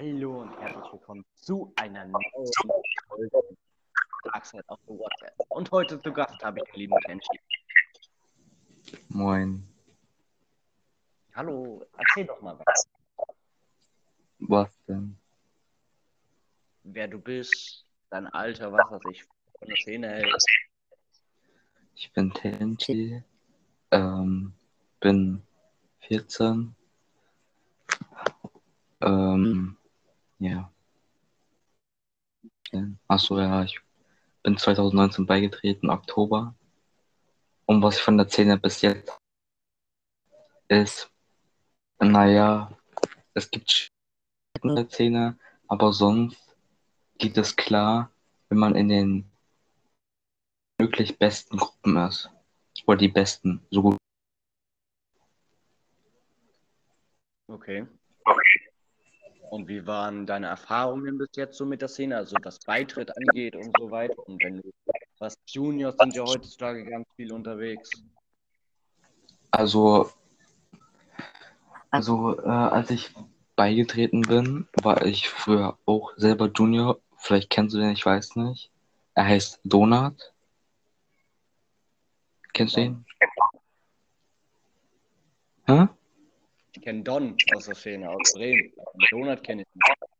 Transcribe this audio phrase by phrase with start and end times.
[0.00, 2.50] Hallo und herzlich willkommen zu einer neuen
[3.06, 3.42] Folge
[4.24, 5.34] Darkseid auf the WhatsApp.
[5.50, 7.38] Und heute zu Gast habe ich den lieben Kenshi.
[9.10, 9.62] Moin.
[11.34, 12.88] Hallo, erzähl doch mal was.
[14.38, 15.18] Was denn?
[16.84, 20.48] Wer du bist, dein Alter, was weiß ich, von der Szene hältst.
[21.94, 23.22] Ich bin Tenchi,
[23.90, 24.54] ähm,
[24.98, 25.42] bin
[25.98, 26.74] 14.
[29.02, 29.76] Ähm,
[30.40, 30.72] ja.
[33.08, 33.80] Achso, ja, ich
[34.42, 36.54] bin 2019 beigetreten, Oktober.
[37.66, 39.16] Und was ich von der Szene bis jetzt
[40.68, 41.10] ist,
[41.98, 42.76] naja,
[43.34, 43.88] es gibt
[44.62, 46.56] in der Szene, aber sonst
[47.18, 48.10] geht es klar,
[48.48, 49.30] wenn man in den
[50.80, 52.30] möglich besten Gruppen ist.
[52.86, 53.96] Oder die besten, so gut.
[57.48, 57.86] Okay.
[59.50, 63.56] Und wie waren deine Erfahrungen bis jetzt so mit der Szene, also was Beitritt angeht
[63.56, 64.16] und so weiter?
[64.28, 64.70] Und wenn du,
[65.18, 67.90] was Juniors sind ja heutzutage ganz viel unterwegs.
[69.50, 70.08] Also,
[71.90, 73.12] also äh, als ich
[73.56, 77.00] beigetreten bin, war ich früher auch selber Junior.
[77.16, 78.70] Vielleicht kennst du den, ich weiß nicht.
[79.14, 80.32] Er heißt Donut.
[82.52, 83.04] Kennst du ihn?
[85.66, 85.88] Hä?
[86.72, 88.72] Ich kenne Don aus der Szene, aus Bremen.
[89.10, 90.10] Donut kenne ich nicht.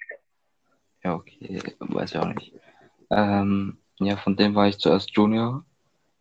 [1.04, 2.52] Ja, okay, weiß ich auch nicht.
[3.10, 5.64] Ähm, ja, von dem war ich zuerst Junior.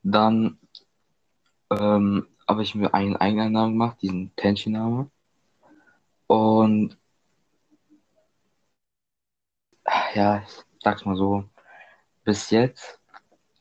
[0.04, 0.58] Dann
[1.72, 5.10] ähm, habe ich mir einen eigenen Namen gemacht, diesen Tenchi-Name.
[6.28, 6.98] Und
[10.14, 11.44] ja, ich sag's mal so,
[12.24, 13.00] bis jetzt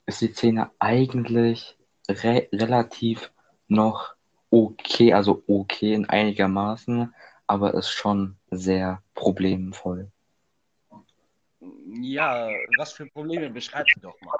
[0.06, 1.76] ist die Szene eigentlich
[2.08, 3.32] re relativ
[3.68, 4.17] noch
[4.50, 7.14] okay, also okay in einigermaßen,
[7.46, 10.10] aber ist schon sehr problemvoll.
[12.00, 14.36] Ja, was für Probleme beschreib sie doch mal.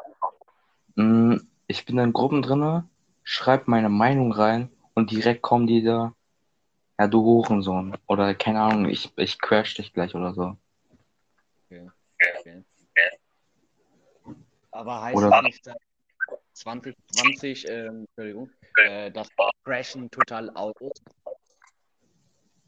[0.94, 2.88] Mm, Ich bin in Gruppen drinne,
[3.22, 6.14] schreib meine Meinung rein und direkt kommen die da,
[6.98, 7.96] ja, du Hurensohn.
[8.06, 10.56] Oder keine Ahnung, ich, ich crash dich gleich oder so.
[11.66, 11.90] Okay.
[12.38, 12.64] okay.
[14.70, 15.76] Aber heißt Oder- das nicht seit
[16.58, 18.50] 2020, ähm, Entschuldigung,
[18.84, 19.28] äh, dass
[19.64, 21.02] Crashen total out ist?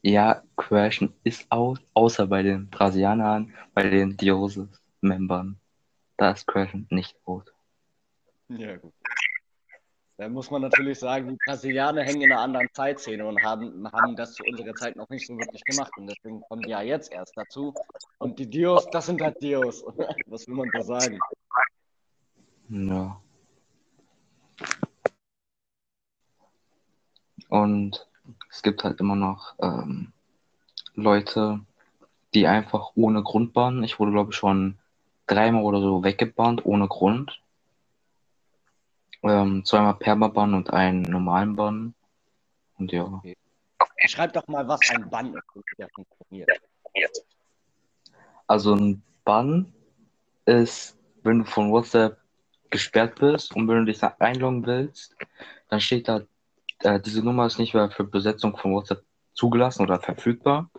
[0.03, 5.59] Ja, crashen ist aus, außer bei den Brasilianern, bei den Dioses-Membern.
[6.17, 7.53] Da ist crashen nicht out.
[8.49, 8.93] Ja, gut.
[10.17, 14.15] Da muss man natürlich sagen, die Brasilianer hängen in einer anderen Zeitszene und haben, haben
[14.15, 15.91] das zu unserer Zeit noch nicht so wirklich gemacht.
[15.97, 17.73] Und deswegen kommen die ja jetzt erst dazu.
[18.19, 19.83] Und die Dios, das sind halt Dios.
[20.27, 21.17] Was will man da sagen?
[22.69, 23.19] Ja.
[27.51, 28.07] Und
[28.49, 30.13] es gibt halt immer noch ähm,
[30.95, 31.59] Leute,
[32.33, 33.83] die einfach ohne Grund bannen.
[33.83, 34.77] Ich wurde, glaube ich, schon
[35.27, 37.41] dreimal oder so weggebannt, ohne Grund.
[39.21, 41.93] Ähm, zweimal Permaban und einen normalen Bann.
[42.77, 43.21] Und ja.
[44.05, 46.49] Schreib doch mal, was ein Bann ist und wie der funktioniert.
[48.47, 49.73] Also ein Bann
[50.45, 52.17] ist, wenn du von WhatsApp
[52.69, 55.17] gesperrt bist und wenn du dich einloggen willst,
[55.67, 56.21] dann steht da,
[56.83, 59.03] äh, diese Nummer ist nicht mehr für Besetzung von WhatsApp
[59.33, 60.69] zugelassen oder verfügbar.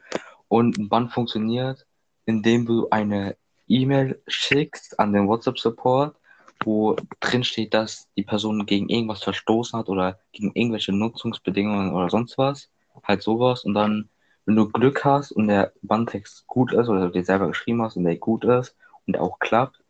[0.49, 1.87] Und ein Bann funktioniert,
[2.27, 3.37] indem du eine
[3.69, 6.17] E-Mail schickst an den WhatsApp-Support,
[6.65, 12.11] wo drin steht, dass die Person gegen irgendwas verstoßen hat oder gegen irgendwelche Nutzungsbedingungen oder
[12.11, 12.69] sonst was.
[13.03, 13.65] Halt sowas.
[13.65, 14.11] Und dann,
[14.45, 17.97] wenn du Glück hast und der Banntext gut ist oder du dir selber geschrieben hast
[17.97, 18.77] und der gut ist
[19.07, 19.83] und auch klappt,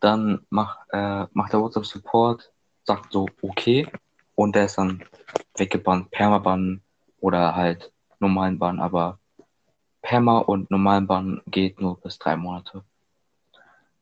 [0.00, 2.52] dann mach, äh, macht der WhatsApp-Support,
[2.84, 3.88] sagt so, okay,
[4.34, 5.04] und der ist dann
[5.56, 6.82] weggebannt, Permaban
[7.20, 9.18] oder halt normalen Bann, aber
[10.02, 12.84] Perma und normalen Bann geht nur bis drei Monate.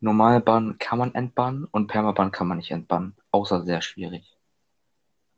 [0.00, 4.37] Normalban kann man entbannen und Permaban kann man nicht entbannen, außer sehr schwierig.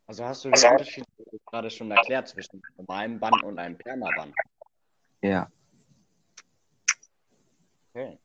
[0.06, 1.04] Also hast du den Unterschied
[1.46, 4.32] gerade schon erklärt zwischen einem normalen Bann und einem Permabann?
[5.22, 5.48] Ja,
[7.94, 8.18] Okay.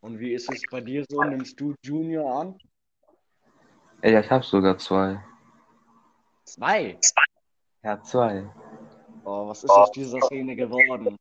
[0.00, 1.22] Und wie ist es bei dir so?
[1.22, 2.58] Nimmst du Junior an?
[4.02, 5.22] Ja, ich habe sogar zwei.
[6.44, 6.98] Zwei.
[7.82, 8.50] Ja, zwei.
[9.24, 11.16] Oh, was ist aus dieser Szene geworden?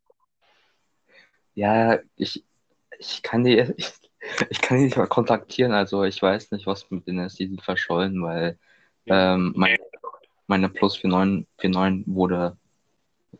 [1.54, 2.44] Ja, ich,
[2.98, 3.94] ich kann die, ich,
[4.50, 7.40] ich kann die nicht mal kontaktieren, also ich weiß nicht, was mit denen ist.
[7.40, 8.58] Die sind verschollen, weil
[9.06, 9.78] ähm, mein,
[10.48, 12.58] meine Plus 49, 49 wurde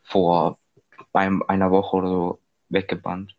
[0.04, 0.60] vor
[1.14, 2.40] einem, einer Woche oder so
[2.70, 3.36] weggebannt.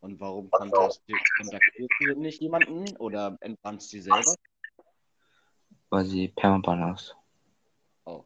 [0.00, 1.02] Und warum kontaktierst
[1.36, 4.34] kontaktierst du nicht jemanden oder entbannst sie selber?
[5.90, 7.16] Weil sie Permaban ist.
[8.04, 8.24] Oh.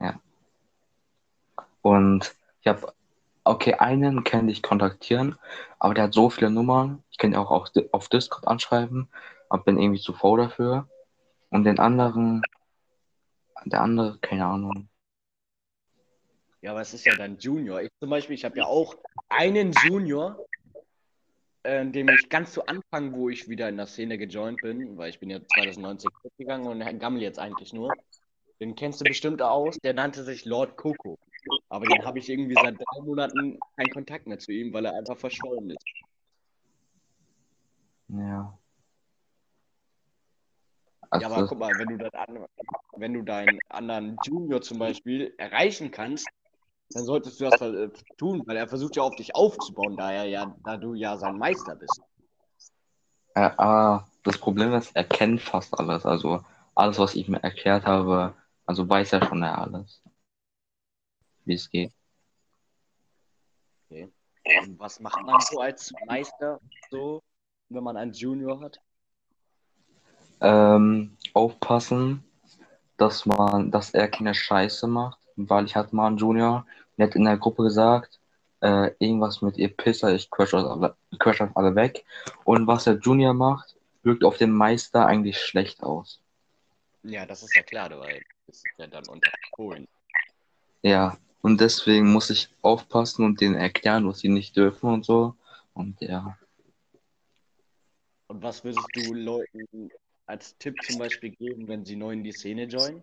[0.00, 0.20] Ja.
[1.82, 2.92] Und ich habe,
[3.44, 5.38] okay, einen kann ich kontaktieren,
[5.78, 7.02] aber der hat so viele Nummern.
[7.10, 9.08] Ich kann ihn auch auf, auf Discord anschreiben,
[9.48, 10.88] aber bin irgendwie zu faul dafür.
[11.50, 12.42] Und den anderen,
[13.64, 14.88] der andere, keine Ahnung.
[16.62, 17.80] Ja, aber es ist ja dein Junior.
[17.80, 18.94] Ich zum Beispiel, ich habe ja auch
[19.28, 20.38] einen Junior,
[21.62, 25.10] äh, dem ich ganz zu Anfang, wo ich wieder in der Szene gejoint bin, weil
[25.10, 27.92] ich bin ja 2019 gegangen und gammel jetzt eigentlich nur.
[28.60, 31.18] Den kennst du bestimmt aus, der nannte sich Lord Coco.
[31.68, 34.94] Aber den habe ich irgendwie seit drei Monaten keinen Kontakt mehr zu ihm, weil er
[34.94, 35.84] einfach verschwunden ist.
[38.08, 38.58] Ja.
[41.18, 42.46] Ja, aber guck mal, wenn du, an,
[42.96, 46.28] wenn du deinen anderen Junior zum Beispiel erreichen kannst,
[46.92, 50.24] dann solltest du das äh, tun, weil er versucht ja auf dich aufzubauen, da er
[50.24, 52.00] ja, da du ja sein Meister bist.
[53.34, 56.04] Äh, aber das Problem ist, er kennt fast alles.
[56.04, 56.44] Also
[56.74, 58.34] alles, was ich mir erklärt habe,
[58.66, 60.02] also weiß er schon ja alles.
[61.44, 61.92] Wie es geht.
[63.88, 64.12] Okay.
[64.62, 66.60] Und was macht man so als Meister,
[66.90, 67.22] so,
[67.68, 68.80] wenn man einen Junior hat?
[70.40, 72.24] Ähm, aufpassen,
[72.96, 76.66] dass man, dass er keine Scheiße macht, weil ich hatte mal einen Junior,
[77.00, 78.20] der hat in der Gruppe gesagt,
[78.60, 82.04] äh, irgendwas mit ihr Pisser, ich crash euch alle, crash euch alle weg.
[82.44, 86.20] Und was der Junior macht, wirkt auf den Meister eigentlich schlecht aus.
[87.02, 89.88] Ja, das ist ja klar, weil das ist ja dann unter Polen.
[90.82, 95.34] Ja, und deswegen muss ich aufpassen und denen erklären, was sie nicht dürfen und so.
[95.72, 96.36] Und ja.
[98.26, 99.90] Und was würdest du Leuten
[100.26, 103.02] als Tipp zum Beispiel geben, wenn sie neu in die Szene joinen?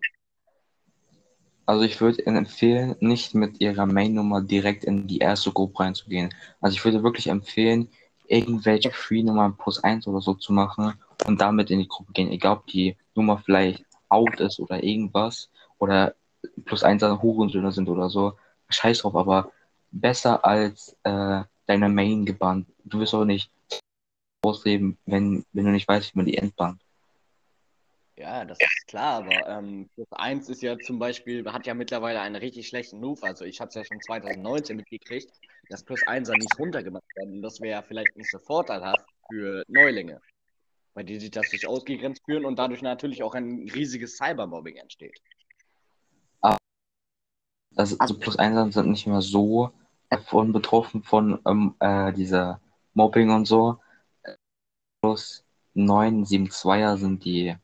[1.68, 6.34] Also ich würde Ihnen empfehlen, nicht mit Ihrer Main-Nummer direkt in die erste Gruppe reinzugehen.
[6.62, 7.90] Also ich würde wirklich empfehlen,
[8.26, 10.94] irgendwelche Free-Nummern plus eins oder so zu machen
[11.26, 12.30] und damit in die Gruppe gehen.
[12.30, 16.14] Egal ob die Nummer vielleicht out ist oder irgendwas oder
[16.64, 18.32] plus eins Hurensöhne sind oder so.
[18.70, 19.52] Scheiß drauf, aber
[19.90, 22.66] besser als äh, deine Main gebannt.
[22.82, 23.50] Du wirst auch nicht
[24.42, 26.80] ausleben, wenn, wenn du nicht weißt, wie man die entbannt.
[28.18, 32.20] Ja, das ist klar, aber ähm, Plus 1 ist ja zum Beispiel, hat ja mittlerweile
[32.20, 33.22] einen richtig schlechten Ruf.
[33.22, 35.30] Also ich habe es ja schon 2019 mitgekriegt,
[35.68, 37.34] dass Plus 1 nicht runtergemacht werden.
[37.36, 40.20] Und das wäre ja vielleicht nicht so vorteilhaft für Neulinge,
[40.94, 45.20] weil die sich das durch ausgegrenzt führen und dadurch natürlich auch ein riesiges Cybermobbing entsteht.
[47.76, 49.70] Also, also Plus 1 sind nicht mehr so
[50.26, 52.60] von betroffen von ähm, äh, dieser
[52.94, 53.78] Mobbing und so.
[55.00, 55.44] Plus
[55.74, 57.56] 9, 7, 2er sind die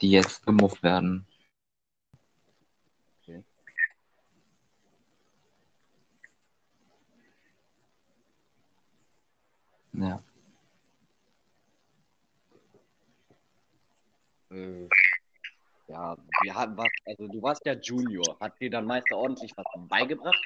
[0.00, 1.26] die jetzt gemobbt werden.
[3.22, 3.44] Okay.
[9.92, 10.22] Ja.
[14.50, 14.88] Äh,
[15.88, 18.38] ja, wir haben was, also du warst ja Junior.
[18.40, 20.36] Hat dir dann Meister ordentlich was beigebracht?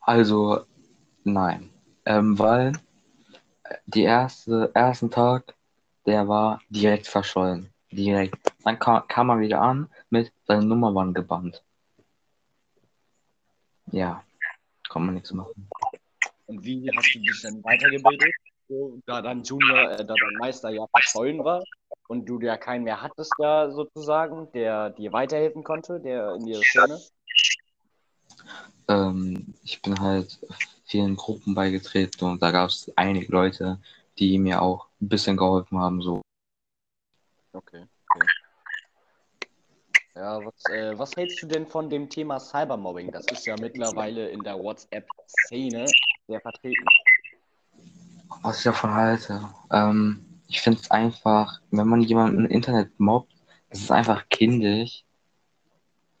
[0.00, 0.66] Also,
[1.22, 1.70] nein.
[2.04, 2.72] Ähm, weil
[3.86, 5.54] die erste, ersten Tag,
[6.06, 8.52] der war direkt verschollen direkt.
[8.64, 11.62] Dann kam, kam er wieder an mit seine Nummer waren gebannt.
[13.92, 14.24] Ja,
[14.88, 15.68] kann man nichts machen.
[16.46, 18.32] Und wie hast du dich dann weitergebildet?
[18.68, 21.62] So, da dein Junior, äh, da dein Meister ja verschollen war
[22.08, 26.62] und du ja keinen mehr hattest da sozusagen, der dir weiterhelfen konnte, der in dieser
[26.62, 27.00] Szene?
[28.88, 30.38] Ähm, ich bin halt
[30.84, 33.80] vielen Gruppen beigetreten und da gab es einige Leute,
[34.18, 36.22] die mir auch ein bisschen geholfen haben, so
[37.54, 37.86] Okay.
[38.10, 38.26] okay.
[40.16, 43.12] Ja, was, äh, was hältst du denn von dem Thema Cybermobbing?
[43.12, 45.86] Das ist ja mittlerweile in der WhatsApp-Szene
[46.26, 46.84] sehr vertreten.
[48.42, 53.32] Was ich davon halte, ähm, ich finde es einfach, wenn man jemanden im Internet mobbt,
[53.70, 55.04] das ist einfach kindisch.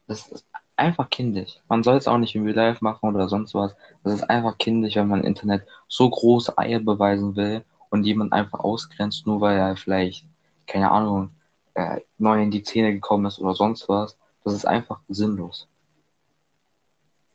[0.06, 1.60] Das ist einfach kindisch.
[1.68, 3.74] Man soll es auch nicht in Real Life machen oder sonst was.
[4.02, 8.32] Das ist einfach kindisch, wenn man im Internet so große Eier beweisen will und jemand
[8.32, 10.26] einfach ausgrenzt, nur weil er vielleicht
[10.66, 11.30] keine Ahnung,
[11.74, 14.16] äh, neu in die Szene gekommen ist oder sonst was.
[14.44, 15.68] Das ist einfach sinnlos.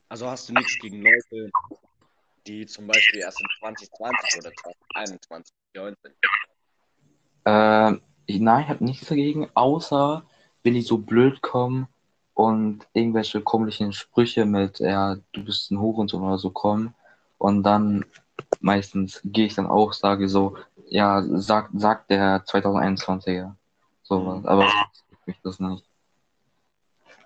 [0.10, 1.52] Also hast du nichts gegen Leute,
[2.48, 4.52] die zum Beispiel erst in 2020 oder
[4.94, 6.16] 2021 gejoint sind?
[7.46, 10.26] Äh, nein, ich habe nichts dagegen, außer
[10.64, 11.88] wenn die so blöd kommen
[12.34, 16.96] und irgendwelche komischen Sprüche mit, ja, du bist ein Hurensohn oder so kommen
[17.38, 18.06] und dann
[18.62, 20.58] meistens gehe ich dann auch, sage so,
[20.90, 23.56] ja, sagt sag der 2021er.
[24.04, 24.42] Sowas.
[24.42, 24.48] Mhm.
[24.48, 24.68] Aber
[25.26, 25.86] ich das nicht.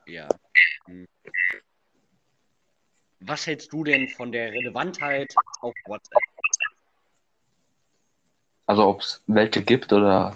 [0.06, 0.28] Ja.
[0.86, 1.08] Hm.
[3.22, 6.22] Was hältst du denn von der Relevantheit auf WhatsApp?
[8.66, 10.36] Also ob es welche gibt oder.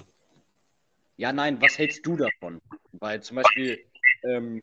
[1.18, 2.62] Ja, nein, was hältst du davon?
[2.94, 3.84] Weil zum Beispiel,
[4.24, 4.62] ähm,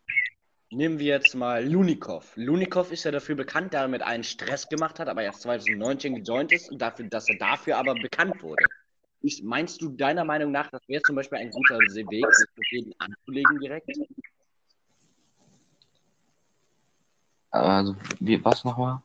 [0.75, 2.33] nehmen wir jetzt mal Lunikov.
[2.37, 6.17] Lunikov ist ja dafür bekannt, dass er mit einen Stress gemacht hat, aber erst 2019
[6.17, 8.65] gejoint ist und dafür, dass er dafür aber bekannt wurde.
[9.23, 12.67] Ich, meinst du deiner Meinung nach, das wäre zum Beispiel ein guter Weg, sich mit
[12.71, 13.91] jeden anzulegen direkt?
[17.51, 19.01] Also, wie, was nochmal?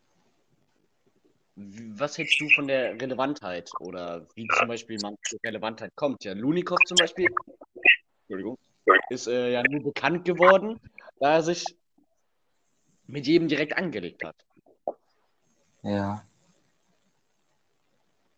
[1.56, 6.24] Was hältst du von der Relevantheit oder wie zum Beispiel man zur Relevantheit kommt?
[6.24, 7.28] Ja, Lunikov zum Beispiel
[9.10, 10.80] ist äh, ja nur bekannt geworden,
[11.20, 11.66] da er sich
[13.08, 14.36] mit jedem direkt angelegt hat.
[15.84, 16.24] Ja.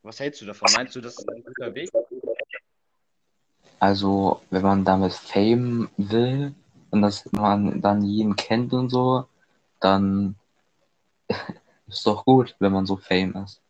[0.04, 0.70] Was hältst du davon?
[0.74, 1.90] Meinst du, das ist ein guter Weg?
[3.80, 6.54] Also, wenn man damit Fame will
[6.92, 9.28] und dass man dann jeden kennt und so,
[9.80, 10.36] dann
[11.88, 13.62] ist doch gut, wenn man so Fame ist.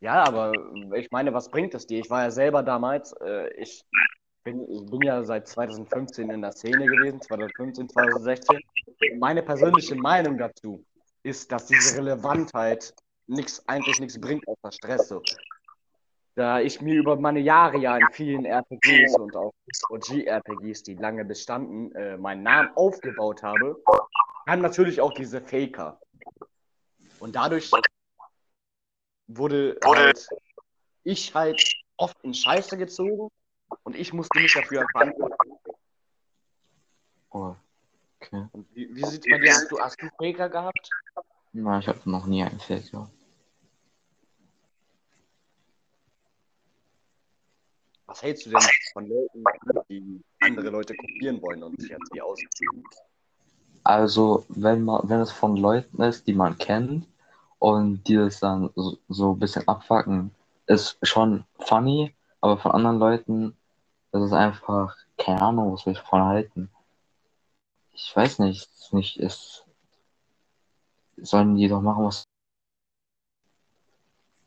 [0.00, 0.52] Ja, aber
[0.94, 2.00] ich meine, was bringt es dir?
[2.00, 3.84] Ich war ja selber damals, äh, ich
[4.46, 8.60] bin, ich bin ja seit 2015 in der Szene gewesen, 2015, 2016.
[8.86, 10.84] Und meine persönliche Meinung dazu
[11.22, 12.94] ist, dass diese Relevantheit
[13.26, 15.08] nix, eigentlich nichts bringt außer Stress.
[15.08, 15.22] So.
[16.36, 19.52] Da ich mir über meine Jahre ja in vielen RPGs und auch
[19.90, 23.82] OG-RPGs, die lange bestanden, äh, meinen Namen aufgebaut habe,
[24.46, 25.98] haben natürlich auch diese Faker.
[27.18, 27.70] Und dadurch
[29.26, 30.28] wurde halt
[31.02, 31.60] ich halt
[31.96, 33.30] oft in Scheiße gezogen
[33.82, 35.34] und ich musste mich dafür verantworten.
[37.30, 37.54] Oh,
[38.20, 38.46] okay.
[38.52, 39.52] Und wie, wie sieht bei dir?
[39.52, 40.90] Hast du, hast du Faker gehabt?
[41.52, 43.10] Nein, ich hatte noch nie einen Faker.
[48.06, 48.60] Was hältst du denn
[48.92, 49.44] von Leuten,
[49.88, 52.84] die andere Leute kopieren wollen und sich als die ausziehen?
[53.82, 57.06] Also, wenn man, wenn es von Leuten ist, die man kennt
[57.58, 60.30] und die das dann so, so ein bisschen abfacken,
[60.66, 62.14] ist schon funny,
[62.46, 63.56] aber von anderen Leuten
[64.12, 66.70] ist es einfach, keine Ahnung, was ich davon halten.
[67.92, 69.64] Ich weiß nicht, es ist nicht, es
[71.16, 72.24] sollen die doch machen, was.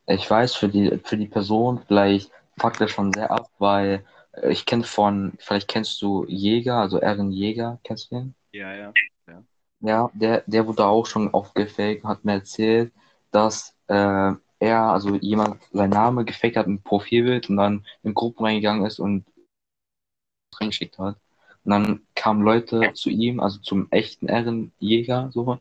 [0.08, 4.06] Ich weiß, für die, für die Person vielleicht fuckt das schon sehr ab, weil
[4.44, 8.36] ich kenne von, vielleicht kennst du Jäger, also Erin Jäger, kennst du den?
[8.52, 8.94] Ja, ja.
[9.28, 9.44] ja.
[9.82, 12.94] Ja, der, der wurde auch schon und hat mir erzählt,
[13.32, 18.46] dass äh, er, also jemand sein Name gefaked hat im Profilbild und dann in Gruppen
[18.46, 19.26] reingegangen ist und
[20.60, 21.18] reingeschickt hat.
[21.64, 25.60] Und dann kamen Leute zu ihm, also zum echten Ehrenjäger, so,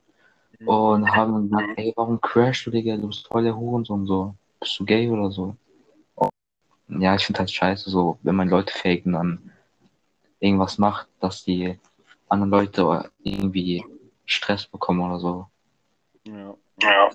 [0.64, 2.96] und haben gesagt, ey, warum crashst du, Digga?
[2.96, 4.34] Du bist voll der Hurensohn, so.
[4.60, 5.56] Bist du gay oder so?
[6.16, 9.52] Und ja, ich finde halt scheiße, so, wenn man Leute faken, dann
[10.40, 11.78] irgendwas macht, dass die
[12.28, 13.84] anderen Leute irgendwie
[14.24, 15.46] Stress bekommen oder so.
[16.24, 16.54] Ja.
[16.80, 17.10] ja.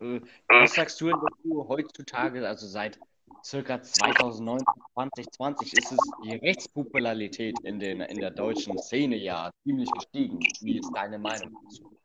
[0.00, 2.98] Äh, was sagst du dazu heutzutage, also seit
[3.44, 9.90] circa 2019, 2020 ist es die Rechtspopularität in, den, in der deutschen Szene ja ziemlich
[9.92, 10.38] gestiegen.
[10.60, 11.96] Wie ist deine Meinung dazu?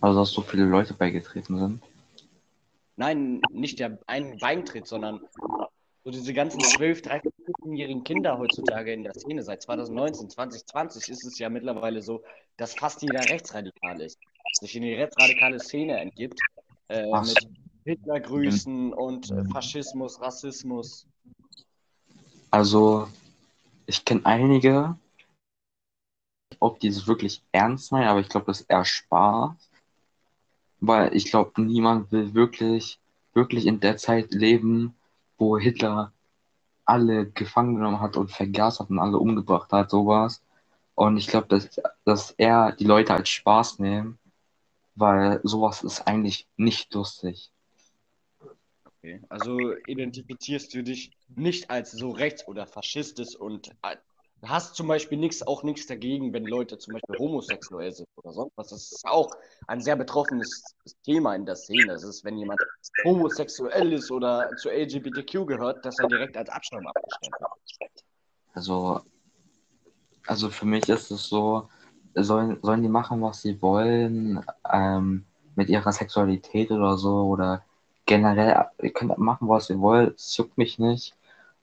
[0.00, 1.82] Also, dass so viele Leute beigetreten sind?
[2.96, 5.20] Nein, nicht der ein Beintritt, sondern
[6.04, 9.42] so diese ganzen 12, 13, 14-jährigen Kinder heutzutage in der Szene.
[9.42, 12.22] Seit 2019, 2020 ist es ja mittlerweile so,
[12.56, 14.18] dass fast jeder rechtsradikal ist
[14.52, 16.40] sich in die rechtsradikale Szene entgibt,
[16.88, 17.48] äh, mit
[17.84, 21.06] Hitlergrüßen und äh, Faschismus, Rassismus.
[22.50, 23.08] Also,
[23.86, 24.96] ich kenne einige,
[26.60, 29.70] ob die es wirklich ernst meinen, aber ich glaube, das ist eher Spaß.
[30.80, 33.00] Weil ich glaube, niemand will wirklich,
[33.34, 34.94] wirklich in der Zeit leben,
[35.36, 36.12] wo Hitler
[36.84, 40.42] alle gefangen genommen hat und vergast hat und alle umgebracht hat, sowas.
[40.94, 44.18] Und ich glaube, dass, dass er die Leute als Spaß nehmen
[44.98, 47.50] weil sowas ist eigentlich nicht lustig.
[48.84, 53.96] Okay, also identifizierst du dich nicht als so rechts- oder faschistisch und äh,
[54.42, 58.52] hast zum Beispiel nichts, auch nichts dagegen, wenn Leute zum Beispiel homosexuell sind oder sonst
[58.56, 58.68] was.
[58.70, 59.36] Das ist auch
[59.68, 60.74] ein sehr betroffenes
[61.04, 61.92] Thema in der Szene.
[61.92, 62.60] Es ist, wenn jemand
[63.04, 68.04] homosexuell ist oder zu LGBTQ gehört, dass er direkt als Abschirm abgestellt wird.
[68.54, 69.00] Also,
[70.26, 71.68] also für mich ist es so,
[72.24, 75.24] sollen, sollen die machen, was sie wollen, ähm,
[75.56, 77.64] mit ihrer Sexualität oder so, oder
[78.06, 81.14] generell, ihr könnt machen, was ihr wollt, es juckt mich nicht.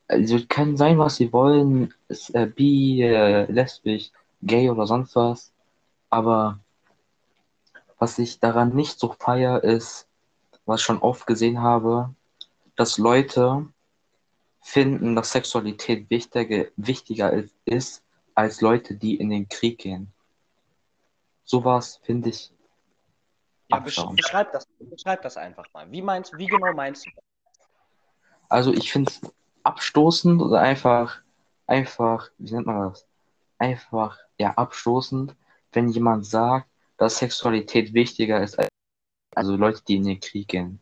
[0.07, 5.15] Also, sie können sein, was sie wollen, ist, äh, bi, äh, lesbisch, gay oder sonst
[5.15, 5.51] was,
[6.09, 6.59] aber
[7.97, 10.07] was ich daran nicht so feier, ist,
[10.65, 12.13] was ich schon oft gesehen habe,
[12.75, 13.67] dass Leute
[14.61, 20.11] finden, dass Sexualität wichtiger, wichtiger ist als Leute, die in den Krieg gehen.
[21.45, 22.51] Sowas finde ich.
[23.69, 25.89] Ja, beschreib das, beschreib das einfach mal.
[25.91, 27.23] Wie meinst wie genau meinst du das?
[28.49, 29.21] Also ich finde es
[29.63, 31.21] abstoßend oder einfach,
[31.65, 33.07] einfach, wie nennt man das?
[33.57, 35.35] einfach ja abstoßend,
[35.71, 38.69] wenn jemand sagt, dass Sexualität wichtiger ist als
[39.35, 40.79] also Leute, die in den Krieg gehen.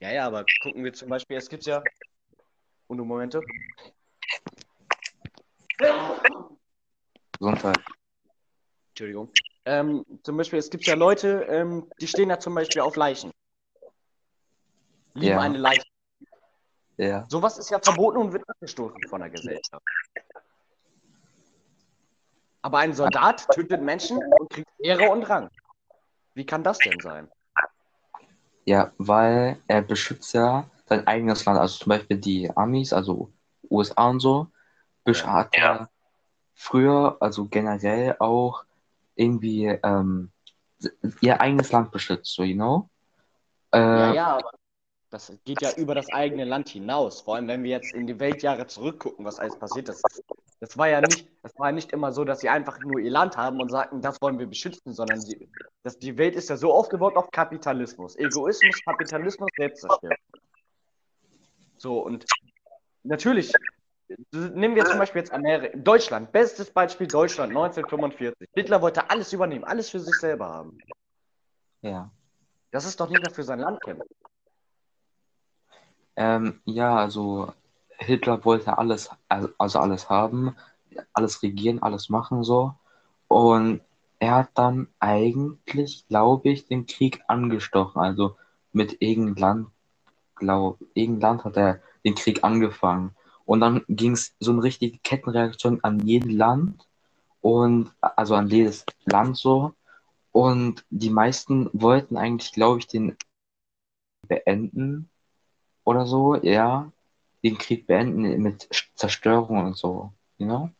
[0.00, 1.82] Ja, ja, aber gucken wir zum Beispiel, es gibt ja.
[2.86, 3.40] Und Momente.
[7.38, 7.80] Gesundheit.
[8.94, 9.28] Entschuldigung.
[9.64, 13.32] Ähm, zum Beispiel, es gibt ja Leute, ähm, die stehen da zum Beispiel auf Leichen.
[15.14, 15.40] Lieben Ja.
[15.40, 15.82] eine Leiche.
[16.96, 17.26] Ja.
[17.28, 19.82] Sowas ist ja verboten und wird abgestoßen von der Gesellschaft.
[22.62, 25.50] Aber ein Soldat tötet Menschen und kriegt Ehre und Rang.
[26.34, 27.28] Wie kann das denn sein?
[28.64, 31.58] Ja, weil er beschützt ja sein eigenes Land.
[31.58, 33.32] Also zum Beispiel die Amis, also
[33.68, 34.46] USA und so,
[35.06, 35.32] Ja.
[35.32, 35.90] hat er
[36.54, 38.64] früher, also generell auch
[39.16, 40.30] irgendwie ähm,
[41.20, 42.88] ihr eigenes Land beschützt, so, you know?
[43.72, 44.50] Äh, Ja, ja, aber
[45.10, 47.20] das geht ja über das eigene Land hinaus.
[47.20, 50.02] Vor allem, wenn wir jetzt in die Weltjahre zurückgucken, was alles passiert ist.
[50.58, 53.36] Das war ja nicht, das war nicht immer so, dass sie einfach nur ihr Land
[53.36, 55.48] haben und sagten, das wollen wir beschützen, sondern die,
[55.82, 58.16] das, die Welt ist ja so aufgebaut auf Kapitalismus.
[58.16, 60.16] Egoismus, Kapitalismus, Selbstzerstörung.
[61.76, 62.24] So, und
[63.02, 63.52] natürlich,
[64.32, 68.48] nehmen wir zum Beispiel jetzt Amerika, Deutschland, bestes Beispiel Deutschland, 1945.
[68.54, 70.78] Hitler wollte alles übernehmen, alles für sich selber haben.
[71.82, 72.10] ja.
[72.70, 74.08] Das ist doch nicht mehr für sein Land kämpfen.
[76.16, 77.52] Ähm, ja, also
[77.98, 80.56] Hitler wollte alles, also also alles haben,
[81.12, 82.74] alles regieren, alles machen so.
[83.28, 83.80] Und
[84.18, 88.00] er hat dann eigentlich, glaube ich, den Krieg angestochen.
[88.00, 88.36] Also
[88.72, 89.68] mit irgendeinem Land,
[90.34, 93.14] glaub, irgendein Land hat er den Krieg angefangen.
[93.46, 96.86] Und dann ging es so eine richtige Kettenreaktion an jedes Land
[97.40, 99.74] und also an jedes Land so.
[100.32, 103.16] Und die meisten wollten eigentlich, glaube ich, den
[104.26, 105.10] beenden
[105.84, 106.90] oder so, ja,
[107.42, 110.70] den Krieg beenden mit Zerstörung und so, you know?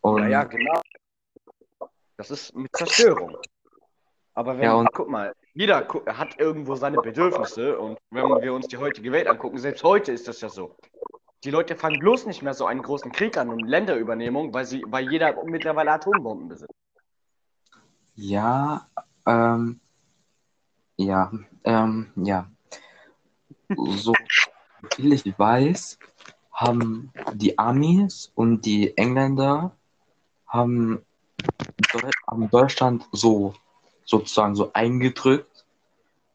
[0.00, 0.80] Und Ja, ja, genau.
[2.16, 3.36] Das ist mit Zerstörung.
[4.32, 8.68] Aber wenn, Ja, und- guck mal, jeder hat irgendwo seine Bedürfnisse und wenn wir uns
[8.68, 10.76] die heutige Welt angucken, selbst heute ist das ja so.
[11.44, 14.82] Die Leute fangen bloß nicht mehr so einen großen Krieg an und Länderübernehmung, weil sie,
[14.86, 16.72] weil jeder mittlerweile Atombomben besitzt.
[18.14, 18.88] ja,
[19.26, 19.80] ähm,
[20.96, 21.30] ja,
[21.64, 22.50] ähm, ja.
[23.76, 24.14] So
[24.94, 25.98] viel ich weiß,
[26.52, 29.76] haben die Amis und die Engländer
[30.46, 31.04] haben,
[32.26, 33.54] haben Deutschland so
[34.06, 35.66] sozusagen so eingedrückt,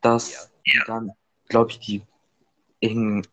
[0.01, 1.11] dass die dann,
[1.47, 2.03] glaube ich, die
[2.79, 3.27] irgend,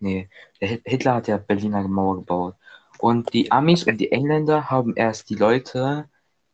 [0.00, 0.28] nee,
[0.60, 2.54] Hitler hat ja Berliner Mauer gebaut.
[2.98, 6.08] Und die Amis und die Engländer haben erst die Leute,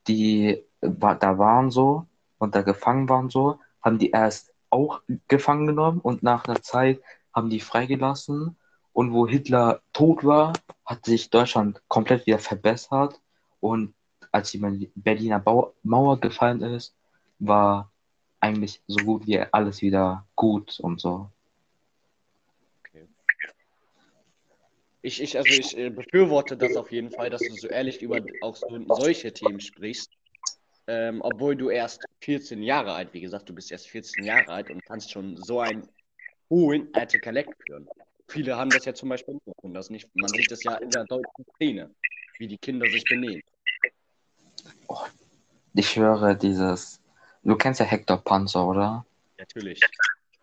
[0.08, 2.06] die da waren so
[2.38, 7.00] und da gefangen waren so, haben die erst auch gefangen genommen und nach einer Zeit
[7.32, 8.56] haben die freigelassen.
[8.92, 10.52] Und wo Hitler tot war,
[10.84, 13.20] hat sich Deutschland komplett wieder verbessert.
[13.60, 13.94] Und
[14.32, 15.42] als die Berliner
[15.82, 16.94] Mauer gefallen ist,
[17.38, 17.90] war
[18.40, 21.30] eigentlich so gut wie alles wieder gut und so.
[25.02, 28.20] Ich, ich, also ich äh, befürworte das auf jeden Fall, dass du so ehrlich über
[28.40, 30.10] auch so, solche Themen sprichst.
[30.86, 34.70] Ähm, obwohl du erst 14 Jahre alt, wie gesagt, du bist erst 14 Jahre alt
[34.70, 35.88] und kannst schon so einen
[36.50, 37.88] hohen Intellekt führen.
[38.28, 40.08] Viele haben das ja zum Beispiel nicht und das nicht.
[40.14, 41.90] Man sieht das ja in der deutschen Szene,
[42.38, 43.42] wie die Kinder sich benehmen.
[45.74, 47.00] Ich höre dieses,
[47.42, 49.04] du kennst ja Hector Panzer, oder?
[49.38, 49.80] Natürlich.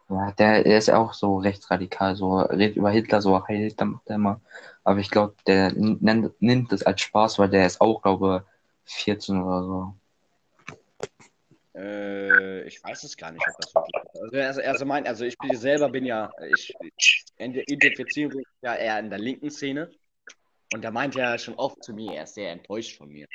[0.10, 4.08] Ja, der, der ist auch so rechtsradikal, so redet über Hitler, so Heil Hitler macht
[4.08, 4.42] er immer.
[4.84, 8.44] Aber ich glaube, der nennt, nimmt es als Spaß, weil der ist auch, glaube
[8.86, 9.94] 14 oder so.
[11.76, 14.22] Äh, ich weiß es gar nicht, ob das wirklich ist.
[14.22, 16.74] Also, also, also, mein, also ich bin selber bin ja, ich
[17.38, 19.92] identifiziere mich ja eher in der linken Szene.
[20.74, 23.28] Und der meint ja schon oft zu mir, er ist sehr enttäuscht von mir.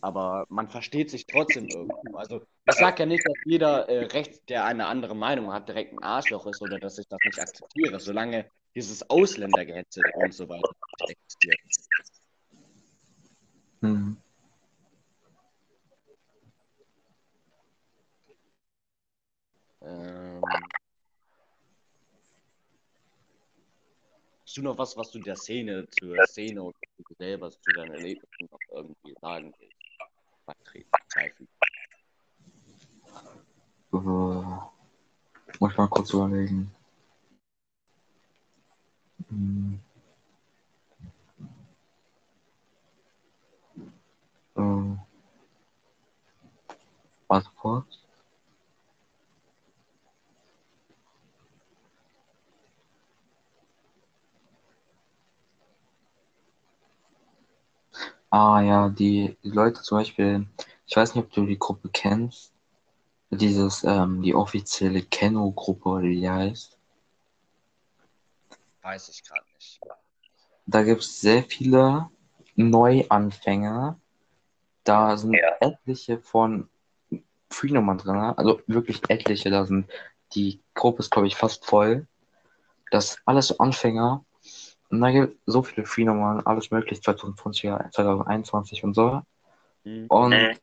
[0.00, 2.16] Aber man versteht sich trotzdem irgendwo.
[2.16, 5.92] Also ich sage ja nicht, dass jeder äh, rechts, der eine andere Meinung hat, direkt
[5.92, 10.70] ein Arschloch ist oder dass ich das nicht akzeptiere, solange dieses Ausländergehetze und so weiter
[11.00, 11.58] nicht existiert.
[13.80, 14.16] Hm.
[19.80, 20.42] Ähm,
[24.42, 28.48] hast du noch was, was du der Szene, zur Szene dir selber, zu deinen Erlebnissen
[28.50, 29.77] noch irgendwie sagen willst?
[30.48, 31.48] Beitreten, beifügen?
[33.92, 36.74] Äh, muss ich mal kurz überlegen.
[39.28, 39.80] Hm.
[44.56, 44.96] Äh,
[47.28, 47.50] warte
[58.30, 60.46] Ah ja, die, Leute zum Beispiel,
[60.86, 62.52] ich weiß nicht, ob du die Gruppe kennst,
[63.30, 66.78] dieses, ähm, die offizielle Kenno-Gruppe oder wie die heißt.
[68.82, 69.80] Weiß ich gerade nicht.
[70.66, 72.10] Da gibt es sehr viele
[72.56, 73.98] Neuanfänger.
[74.84, 76.68] Da sind etliche von
[77.50, 79.50] Free-Nummern drin, also wirklich etliche.
[79.50, 79.90] Da sind
[80.34, 82.06] die Gruppe ist, glaube ich, fast voll.
[82.90, 84.24] Das alles so Anfänger.
[84.90, 89.22] Und da gibt so viele Free-Nummern, alles möglich, 2020, 2021 und so.
[89.84, 90.06] Mhm.
[90.06, 90.60] Und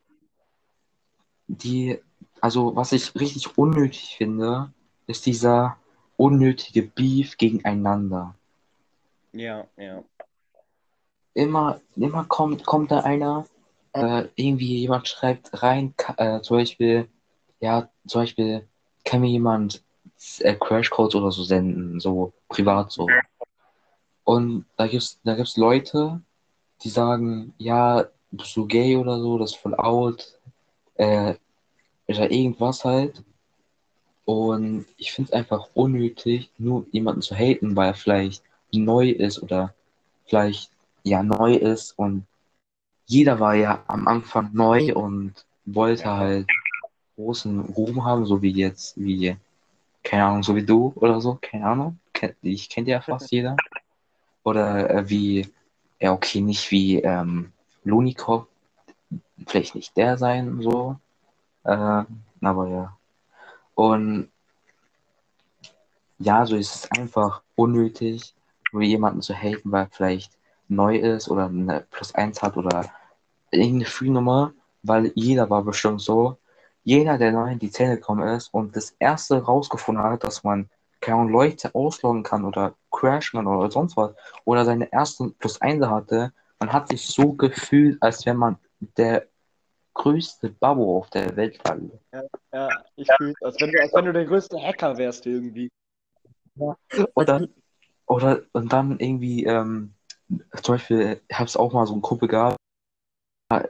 [1.48, 2.00] die,
[2.42, 4.74] also was ich richtig unnötig finde,
[5.08, 5.78] ist dieser
[6.18, 8.36] unnötige Beef gegeneinander.
[9.34, 10.04] Ja, ja.
[11.34, 13.46] Immer, immer kommt, kommt da einer,
[13.94, 17.10] äh, irgendwie jemand schreibt rein, äh, zum Beispiel,
[17.60, 18.68] ja, zum Beispiel,
[19.04, 19.84] kann mir jemand
[20.40, 23.08] äh, Crashcodes oder so senden, so privat so.
[24.26, 26.22] Und da gibt's, da gibt's Leute,
[26.84, 30.38] die sagen, ja, bist du gay oder so, das ist voll out,
[30.96, 31.36] äh,
[32.08, 33.24] oder irgendwas halt.
[34.26, 39.42] Und ich finde es einfach unnötig, nur jemanden zu haten, weil er vielleicht neu ist
[39.42, 39.74] oder
[40.26, 40.72] vielleicht
[41.04, 42.26] ja neu ist und
[43.06, 45.34] jeder war ja am Anfang neu und
[45.66, 46.48] wollte halt
[47.16, 49.36] großen Ruhm haben, so wie jetzt, wie,
[50.04, 52.00] keine Ahnung, so wie du oder so, keine Ahnung.
[52.42, 53.56] Ich kennt ja fast jeder.
[54.46, 55.52] Oder äh, wie,
[56.00, 57.52] ja, okay, nicht wie ähm,
[57.84, 58.46] Lunikov,
[59.48, 60.98] vielleicht nicht der sein, so.
[61.64, 62.04] Äh,
[62.42, 62.98] aber ja.
[63.74, 64.30] Und
[66.20, 68.36] ja, so ist es einfach unnötig,
[68.72, 72.86] nur jemanden zu haten, weil vielleicht neu ist oder eine Plus 1 hat oder
[73.50, 74.54] irgendeine Free-Nummer,
[74.84, 76.38] weil jeder war bestimmt so.
[76.84, 80.70] Jeder, der neu in die Szene gekommen ist und das erste rausgefunden hat, dass man
[81.02, 85.86] keine Leute ausloggen kann oder crashen kann oder sonst was oder seine ersten Plus 1
[85.86, 88.58] hatte, man hat sich so gefühlt, als wäre man
[88.98, 89.28] der
[89.94, 91.78] größte Babo auf der Welt war.
[92.54, 95.70] Ja, ich fühle als wenn du, als wenn du der größte Hacker wärst irgendwie.
[97.16, 97.48] Oder,
[98.06, 99.94] oder und dann irgendwie, ähm,
[100.62, 102.58] zum Beispiel, ich habe es auch mal so eine Gruppe gehabt,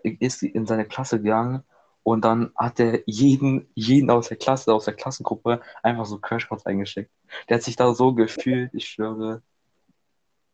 [0.03, 1.63] ist in seine Klasse gegangen
[2.05, 6.63] und dann hat er jeden, jeden aus der Klasse, aus der Klassengruppe einfach so Crashcodes
[6.67, 7.09] eingeschickt.
[7.49, 9.41] Der hat sich da so gefühlt, ich schwöre.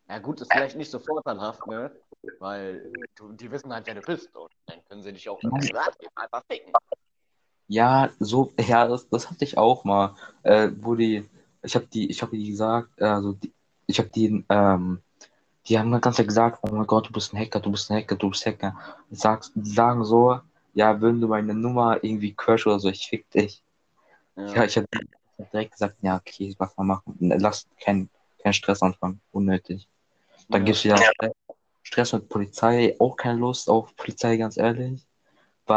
[0.08, 1.92] Ja, gut, ist vielleicht nicht so vorteilhaft, ne?
[2.40, 4.34] Weil du, die wissen halt, wer du bist.
[4.34, 6.72] Und dann können sie dich auch einfach ficken.
[7.68, 11.30] Ja, so, ja, das, das hatte ich auch mal, äh, wo die,
[11.64, 13.52] ich habe die, ich habe die gesagt, also die,
[13.88, 15.02] ich habe die, ähm,
[15.68, 17.98] die haben ganze Zeit gesagt, oh mein Gott, du bist ein Hacker, du bist ein
[17.98, 18.74] Hacker, du bist Hacker.
[19.10, 20.40] Ich sag's, die sagen so,
[20.74, 23.64] ja, wenn du meine Nummer irgendwie crash oder so, ich fick dich.
[24.56, 24.88] Ja, ich habe
[25.54, 27.16] direkt gesagt, ja, okay, was mal machen.
[27.20, 28.10] Lass keinen
[28.42, 29.88] keinen Stress anfangen, unnötig.
[30.50, 30.66] Dann Ja.
[30.66, 31.32] gibt's wieder Stress,
[31.84, 35.06] Stress mit Polizei, auch keine Lust auf Polizei, ganz ehrlich.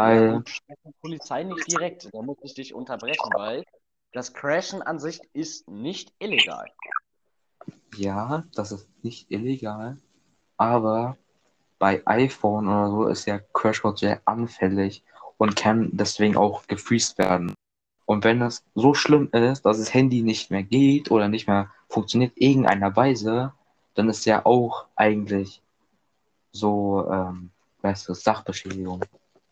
[0.01, 0.43] Ja, Weil,
[0.83, 2.09] mit Polizei nicht direkt.
[2.13, 3.63] Da muss ich dich unterbrechen, weil
[4.13, 6.71] das Crashen an sich ist nicht illegal.
[7.97, 9.97] ja, das ist nicht illegal,
[10.57, 11.17] aber
[11.79, 15.03] bei iPhone oder so ist ja Crashcode sehr anfällig
[15.37, 17.53] und kann deswegen auch gefreezed werden.
[18.05, 21.71] Und wenn es so schlimm ist, dass das Handy nicht mehr geht oder nicht mehr
[21.89, 23.53] funktioniert irgendeiner Weise,
[23.95, 25.61] dann ist ja auch eigentlich
[26.51, 27.49] so, ähm,
[27.81, 29.01] weißt du, Sachbeschädigung.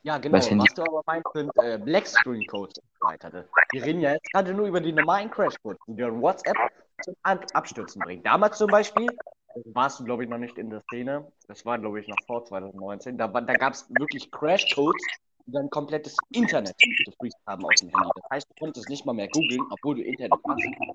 [0.04, 0.36] Ja, genau.
[0.36, 3.30] Weil's Handy- Was du aber meinst, sind äh, Blackscreen Codes und so weiter.
[3.30, 3.46] ne?
[3.72, 6.58] Wir reden ja jetzt gerade nur über die normalen Crash Codes, die dir WhatsApp
[7.02, 8.24] zum Ab Abstürzen bringen.
[8.24, 9.34] Damals zum Beispiel, das
[9.74, 11.32] warst du, glaube ich, noch nicht in der Szene.
[11.48, 13.18] Das war, glaube ich, noch vor 2019.
[13.18, 15.02] Da, da gab es wirklich Crash Codes,
[15.46, 18.10] die dein komplettes Internet gefreezed haben aus dem Handy.
[18.16, 20.40] Das heißt, du konntest nicht mal mehr googeln, obwohl du Internet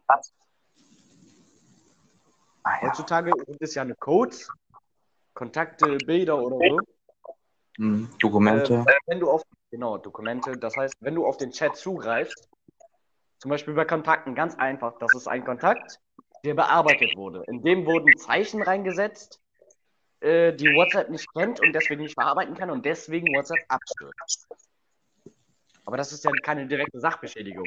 [0.09, 0.35] hast.
[2.63, 2.89] Ah, ja.
[2.89, 4.49] Heutzutage sind es ja eine Codes,
[5.35, 6.81] Kontakte, Bilder oder so.
[7.77, 8.75] Hm, Dokumente.
[8.75, 12.49] Ähm, wenn du auf, genau, Dokumente, das heißt, wenn du auf den Chat zugreifst,
[13.39, 16.01] zum Beispiel bei Kontakten, ganz einfach, das ist ein Kontakt,
[16.45, 17.43] der bearbeitet wurde.
[17.47, 19.41] In dem wurden Zeichen reingesetzt,
[20.21, 24.49] äh, die WhatsApp nicht kennt und deswegen nicht verarbeiten kann und deswegen WhatsApp abstürzt.
[25.85, 27.65] Aber das ist ja keine direkte Sachbeschädigung.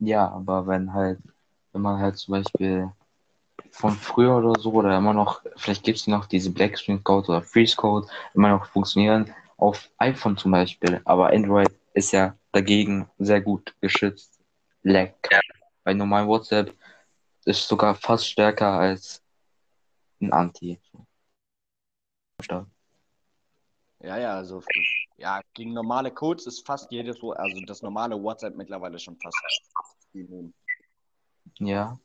[0.00, 1.18] Ja, aber wenn halt,
[1.72, 2.90] wenn man halt zum Beispiel
[3.70, 7.42] von früher oder so oder immer noch, vielleicht gibt es noch diese Blackscreen Code oder
[7.42, 13.40] Freeze Code, immer noch funktionieren, auf iPhone zum Beispiel, aber Android ist ja dagegen sehr
[13.40, 14.40] gut geschützt.
[14.82, 15.12] Lag.
[15.84, 16.74] Bei normalen WhatsApp
[17.44, 19.22] ist sogar fast stärker als
[20.20, 20.80] ein Anti.
[24.00, 24.62] Ja, ja, also
[25.16, 29.42] ja, gegen normale Codes ist fast jedes, also das normale WhatsApp mittlerweile schon fast
[30.12, 30.52] immun.
[31.58, 31.98] Ja.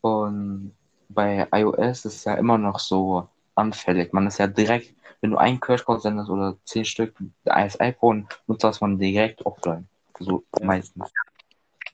[0.00, 0.74] Und
[1.08, 4.12] bei iOS ist ja immer noch so anfällig.
[4.12, 8.64] Man ist ja direkt, wenn du einen Crashcode sendest oder zehn Stück als iPhone, nutzt
[8.64, 9.88] das man direkt offline.
[10.18, 10.66] So Ja.
[10.66, 11.12] meistens.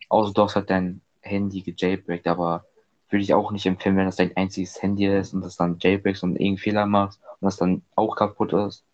[0.08, 2.64] Außer du hast halt dein Handy gejailbreakt, aber
[3.10, 6.22] würde ich auch nicht empfehlen, wenn das dein einziges Handy ist und das dann jailbreakst
[6.22, 8.84] und irgendeinen Fehler machst und das dann auch kaputt ist.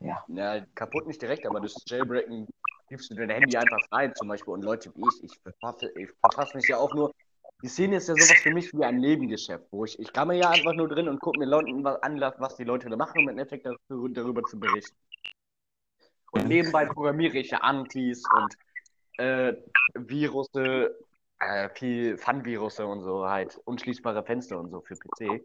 [0.00, 0.24] Ja.
[0.28, 2.46] Ja, kaputt nicht direkt, aber das Jailbreaken
[2.88, 4.54] gibst du dein Handy einfach frei, zum Beispiel.
[4.54, 7.12] Und Leute wie ich, ich verfasse, ich verfasse mich ja auch nur.
[7.62, 10.36] Die Szene ist ja sowas für mich wie ein Nebengeschäft, wo ich, ich kann mir
[10.36, 13.20] ja einfach nur drin und gucke mir Leuten was an, was die Leute da machen,
[13.20, 14.96] um im Endeffekt darüber, zu berichten.
[16.32, 18.54] Und nebenbei programmiere ich ja Antis und
[19.18, 19.54] äh,
[19.94, 20.94] Virusse,
[21.40, 25.44] äh, viel Fun-Virusse und so halt, unschließbare Fenster und so für PC.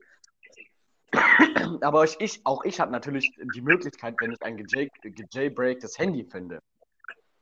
[1.81, 6.23] Aber ich, ich, auch ich habe natürlich die Möglichkeit, wenn ich ein gejay- gejailbreaktes Handy
[6.25, 6.59] finde,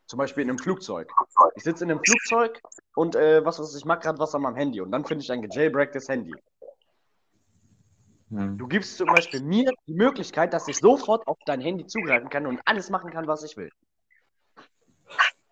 [0.05, 1.11] zum Beispiel in einem Flugzeug.
[1.55, 2.61] Ich sitze in einem Flugzeug
[2.95, 5.31] und äh, was weiß ich, mache gerade was an meinem Handy und dann finde ich
[5.31, 6.35] ein gejailbreaktes Handy.
[8.29, 8.57] Hm.
[8.57, 12.45] Du gibst zum Beispiel mir die Möglichkeit, dass ich sofort auf dein Handy zugreifen kann
[12.45, 13.71] und alles machen kann, was ich will.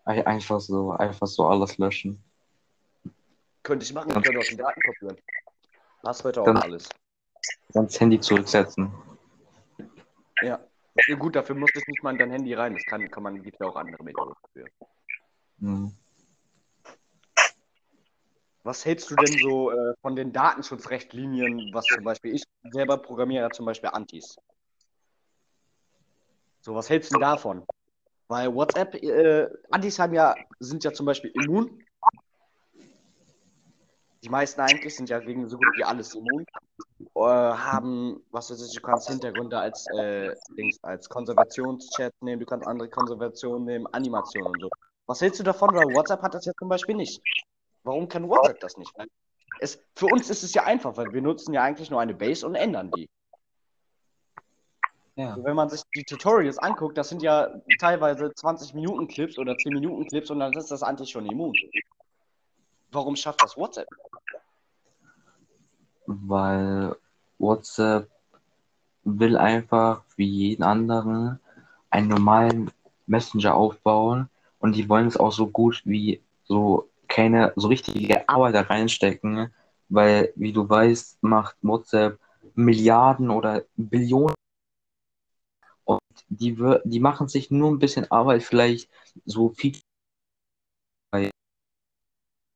[0.04, 2.24] Ein- Einfach so, einfach so alles löschen.
[3.66, 5.18] Könnte ich machen, ich könnte auch die Daten kopieren.
[6.04, 6.90] Passwörter Dann- und alles.
[7.74, 8.94] Dann das Handy zurücksetzen.
[10.44, 10.60] Ja.
[11.08, 11.16] ja.
[11.16, 12.76] Gut, dafür muss ich nicht mal in dein Handy rein.
[12.76, 14.66] Das kann, kann man, gibt ja auch andere Methoden für.
[15.62, 15.92] Hm.
[18.62, 23.50] Was hältst du denn so äh, von den Datenschutzrichtlinien, was zum Beispiel ich selber programmiere,
[23.50, 24.38] zum Beispiel Antis?
[26.62, 27.66] So, was hältst du davon?
[28.28, 31.85] Weil WhatsApp, äh, Antis haben ja, sind ja zum Beispiel immun.
[34.26, 36.46] Die meisten eigentlich sind ja gegen so gut wie alles immun.
[37.16, 42.46] Äh, haben, was weiß ich, du kannst Hintergründe als, äh, Dings, als Konservationschat nehmen, du
[42.48, 44.70] kannst andere Konservationen nehmen, Animationen und so.
[45.06, 45.70] Was hältst du davon?
[45.76, 47.22] Weil WhatsApp hat das ja zum Beispiel nicht.
[47.84, 48.92] Warum kann WhatsApp das nicht?
[49.60, 52.48] Es, für uns ist es ja einfach, weil wir nutzen ja eigentlich nur eine Base
[52.48, 53.08] und ändern die.
[55.18, 55.30] Ja.
[55.30, 59.56] Also wenn man sich die Tutorials anguckt, das sind ja teilweise 20 Minuten Clips oder
[59.56, 61.54] 10 Minuten Clips und dann ist das eigentlich schon immun.
[62.96, 63.90] Warum schafft das WhatsApp?
[66.06, 66.96] Weil
[67.38, 68.10] WhatsApp
[69.04, 71.40] will einfach wie jeden anderen
[71.90, 72.72] einen normalen
[73.06, 74.30] Messenger aufbauen
[74.60, 79.54] und die wollen es auch so gut wie so keine so richtige Arbeit da reinstecken,
[79.90, 82.18] weil wie du weißt, macht WhatsApp
[82.56, 84.36] Milliarden oder Billionen
[85.84, 88.90] und die, die machen sich nur ein bisschen Arbeit vielleicht
[89.26, 89.74] so viel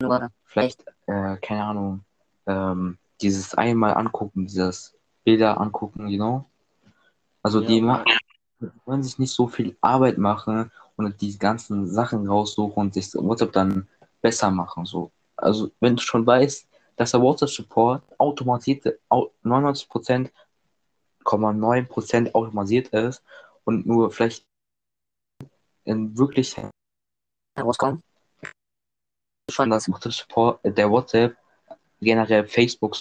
[0.01, 2.05] Nur vielleicht, äh, keine Ahnung,
[2.47, 6.45] ähm, dieses einmal angucken, dieses Bilder angucken, you know?
[7.43, 8.05] Also Ja, die machen,
[8.85, 13.53] wollen sich nicht so viel Arbeit machen und die ganzen Sachen raussuchen und sich WhatsApp
[13.53, 13.87] dann
[14.21, 15.11] besser machen, so.
[15.35, 20.31] Also wenn du schon weißt, dass der WhatsApp-Support automatisiert, au- 99%,
[21.23, 23.23] 9% automatisiert ist
[23.63, 24.45] und nur vielleicht
[25.85, 26.57] in wirklich
[27.55, 28.03] herauskommen.
[29.59, 31.37] Schon das WhatsApp, der WhatsApp,
[31.99, 32.95] generell Facebook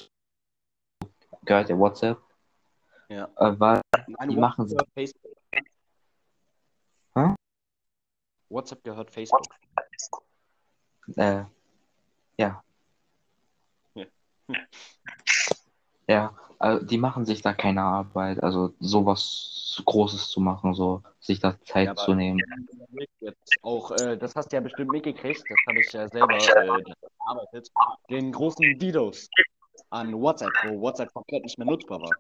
[1.44, 2.18] gehört der WhatsApp,
[3.09, 3.25] Ja.
[3.37, 5.37] äh, weil Nein, Die machen WhatsApp gehört Facebook.
[7.14, 7.35] Hä?
[8.49, 9.42] WhatsApp gehört Facebook.
[11.16, 11.44] äh,
[12.38, 12.62] ja.
[13.94, 14.07] Ja.
[16.09, 21.38] Ja, also die machen sich da keine Arbeit, also sowas Großes zu machen, so sich
[21.38, 22.40] da Zeit Ja, zu nehmen.
[23.62, 27.71] Auch, äh, das hast du ja bestimmt mitgekriegt, das habe ich ja selber äh, gearbeitet,
[28.11, 29.29] den großen DDoS
[29.90, 32.11] an WhatsApp, wo WhatsApp komplett nicht mehr nutzbar war.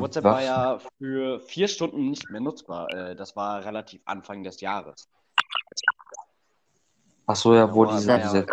[0.00, 0.34] WhatsApp Was?
[0.34, 2.92] war ja für vier Stunden nicht mehr nutzbar.
[2.92, 5.08] Äh, das war relativ Anfang des Jahres.
[7.26, 8.18] Ach so, ja, wo diese, ja.
[8.18, 8.46] diese,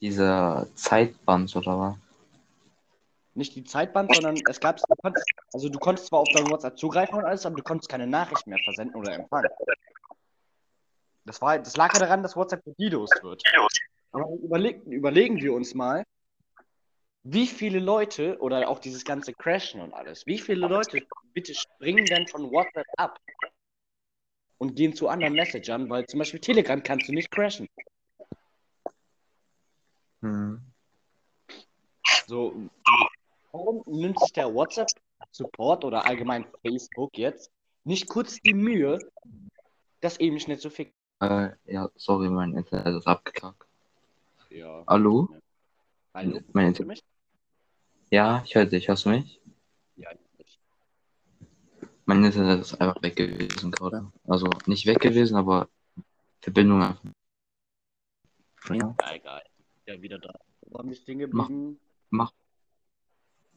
[0.00, 1.94] diese Zeitband oder was?
[3.34, 4.80] Nicht die Zeitband, sondern es gab,
[5.52, 8.48] also du konntest zwar auf dein WhatsApp zugreifen und alles, aber du konntest keine Nachrichten
[8.48, 9.50] mehr versenden oder empfangen.
[11.26, 13.42] Das, war, das lag ja daran, dass WhatsApp gedidosed wird.
[14.12, 16.04] Aber überleg, überlegen wir uns mal,
[17.24, 21.02] wie viele Leute oder auch dieses ganze Crashen und alles, wie viele Leute
[21.34, 23.18] bitte springen denn von WhatsApp ab
[24.58, 27.68] und gehen zu anderen Messagern, weil zum Beispiel Telegram kannst du nicht crashen.
[30.26, 30.60] Hm.
[32.26, 32.68] So,
[33.52, 37.50] warum nimmt sich der WhatsApp-Support oder allgemein Facebook jetzt
[37.84, 38.98] nicht kurz die Mühe,
[40.00, 40.94] das eben schnell zu fixen?
[41.20, 43.64] Äh, ja, sorry, mein Internet ist abgekackt.
[44.50, 44.84] Ja.
[44.88, 45.28] Hallo?
[46.12, 46.40] Hallo?
[46.52, 46.86] Mein Hörst du Internet.
[46.88, 47.04] mich?
[48.10, 49.40] Ja, ich höre dich, hörst du mich?
[49.96, 50.58] Ja, ich-
[52.04, 54.10] Mein Internet ist einfach weg gewesen gerade.
[54.26, 55.68] Also nicht weg gewesen, aber
[56.40, 57.04] Verbindung einfach.
[58.68, 58.94] Ja.
[59.00, 59.42] ja, egal.
[59.86, 60.32] Ja, wieder da.
[60.76, 61.78] Haben wir stehen geblieben?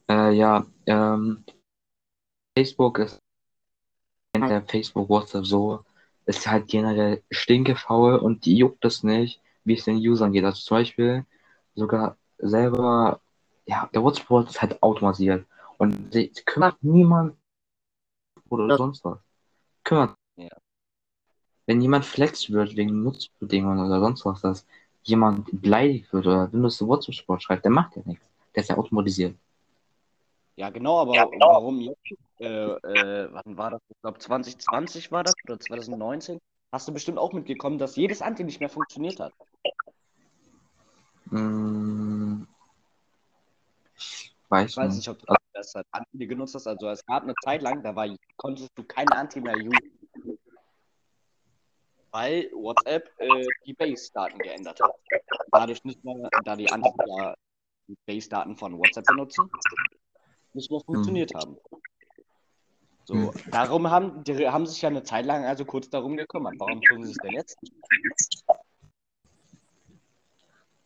[0.08, 1.44] Äh, ja, ähm,
[2.56, 3.20] Facebook ist
[4.34, 5.84] äh, Facebook, WhatsApp so,
[6.26, 10.44] ist halt generell stinkefaul und die juckt es nicht, wie es den Usern geht.
[10.44, 11.26] Also zum Beispiel
[11.74, 13.20] sogar selber,
[13.66, 15.46] ja, der WhatsApp ist halt automatisiert
[15.78, 17.36] und sie kümmert niemand
[18.48, 18.76] oder Ja.
[18.76, 19.18] sonst was.
[19.84, 20.16] Kümmert.
[20.36, 20.56] Ja.
[21.66, 24.66] Wenn jemand flex wird wegen Nutzbedingungen oder sonst was, dass
[25.02, 28.26] jemand beleidigt wird oder Windows WhatsApp-Sport schreibt, der macht ja nichts.
[28.54, 29.36] Der ist ja automatisiert.
[30.56, 31.96] Ja, genau, aber warum jetzt?
[32.38, 33.80] Äh, äh, wann war das?
[33.88, 36.38] Ich glaube 2020 war das oder 2019.
[36.72, 39.32] Hast du bestimmt auch mitgekommen, dass jedes Anti nicht mehr funktioniert hat.
[41.26, 42.42] Mm,
[43.96, 44.96] ich weiß Ich weiß nicht.
[44.96, 46.66] nicht, ob du das als Anti genutzt hast.
[46.66, 49.89] Also es gab eine Zeit lang, da war, konntest du kein Anti mehr usen.
[52.12, 54.92] Weil WhatsApp äh, die Base-Daten geändert hat.
[55.52, 57.34] Dadurch nicht mehr, da die ja
[57.86, 59.50] die Base-Daten von WhatsApp benutzen,
[60.52, 61.56] nicht mehr funktioniert haben.
[63.04, 63.32] So, Hm.
[63.50, 66.54] darum haben, die haben sich ja eine Zeit lang also kurz darum gekümmert.
[66.58, 67.58] Warum tun sie es denn jetzt?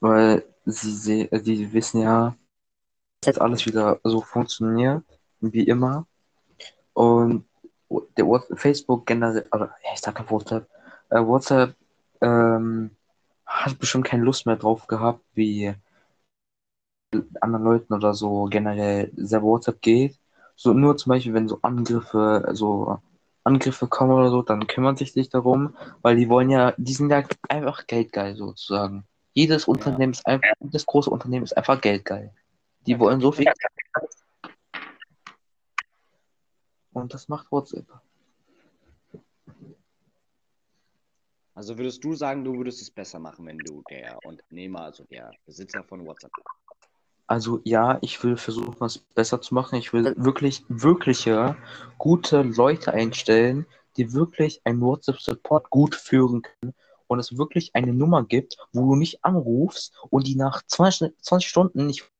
[0.00, 2.34] Weil sie, se äh, die wissen ja,
[3.20, 5.04] dass alles wieder so funktioniert,
[5.40, 6.06] wie immer.
[6.94, 7.46] Und
[8.16, 10.66] der What Facebook generell, ja, ich sag ja WhatsApp,
[11.10, 11.74] äh, WhatsApp
[12.20, 12.90] ähm,
[13.46, 15.74] hat bestimmt keine Lust mehr drauf gehabt, wie
[17.40, 20.18] anderen Leuten oder so generell selber WhatsApp geht.
[20.56, 22.98] So nur zum Beispiel, wenn so Angriffe, so
[23.44, 27.10] Angriffe kommen oder so, dann kümmern sich nicht darum, weil die wollen ja, die sind
[27.10, 29.04] ja einfach geldgeil sozusagen.
[29.32, 32.32] Jedes Unternehmen ist einfach, jedes große Unternehmen ist einfach geldgeil.
[32.86, 33.50] Die wollen so viel.
[36.92, 37.86] Und das macht WhatsApp.
[41.54, 45.30] Also würdest du sagen, du würdest es besser machen, wenn du der Unternehmer, also der
[45.46, 46.48] Besitzer von WhatsApp bist?
[47.26, 49.76] Also ja, ich will versuchen, was besser zu machen.
[49.76, 51.56] Ich will wirklich, wirkliche,
[51.96, 56.74] gute Leute einstellen, die wirklich einen WhatsApp-Support gut führen können
[57.06, 61.48] und es wirklich eine Nummer gibt, wo du nicht anrufst und die nach 20, 20
[61.48, 62.10] Stunden nicht.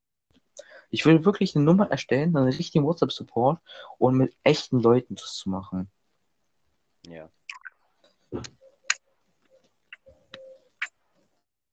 [0.90, 3.60] Ich will wirklich eine Nummer erstellen, einen richtigen WhatsApp-Support
[3.98, 5.90] und mit echten Leuten das zu machen.
[7.08, 7.28] Ja.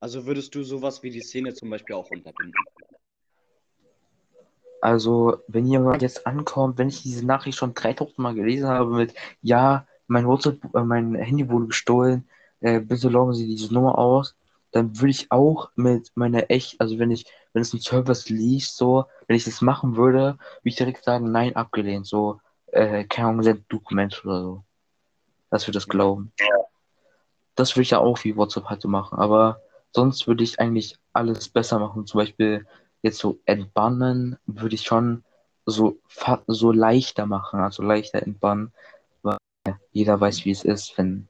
[0.01, 2.55] Also würdest du sowas wie die Szene zum Beispiel auch unterbinden?
[4.81, 9.13] Also, wenn jemand jetzt ankommt, wenn ich diese Nachricht schon 3000 Mal gelesen habe mit,
[9.43, 12.27] ja, mein WhatsApp, äh, mein Handy wurde gestohlen,
[12.61, 14.35] äh, bitte loggen Sie diese Nummer aus,
[14.71, 18.77] dann würde ich auch mit meiner echt, also wenn ich, wenn es ein Service liest,
[18.77, 23.27] so, wenn ich das machen würde, würde ich direkt sagen, nein, abgelehnt, so, äh, keine
[23.27, 24.63] Ahnung, send Dokument oder so.
[25.51, 26.31] Dass wir das glauben.
[27.53, 29.61] Das würde ich ja auch wie WhatsApp halt so machen, aber
[29.91, 32.06] sonst würde ich eigentlich alles besser machen.
[32.06, 32.65] Zum Beispiel
[33.01, 35.23] jetzt so entbannen würde ich schon
[35.65, 35.99] so,
[36.47, 38.73] so leichter machen, also leichter entbannen,
[39.21, 39.38] weil
[39.91, 41.27] jeder weiß, wie es ist, wenn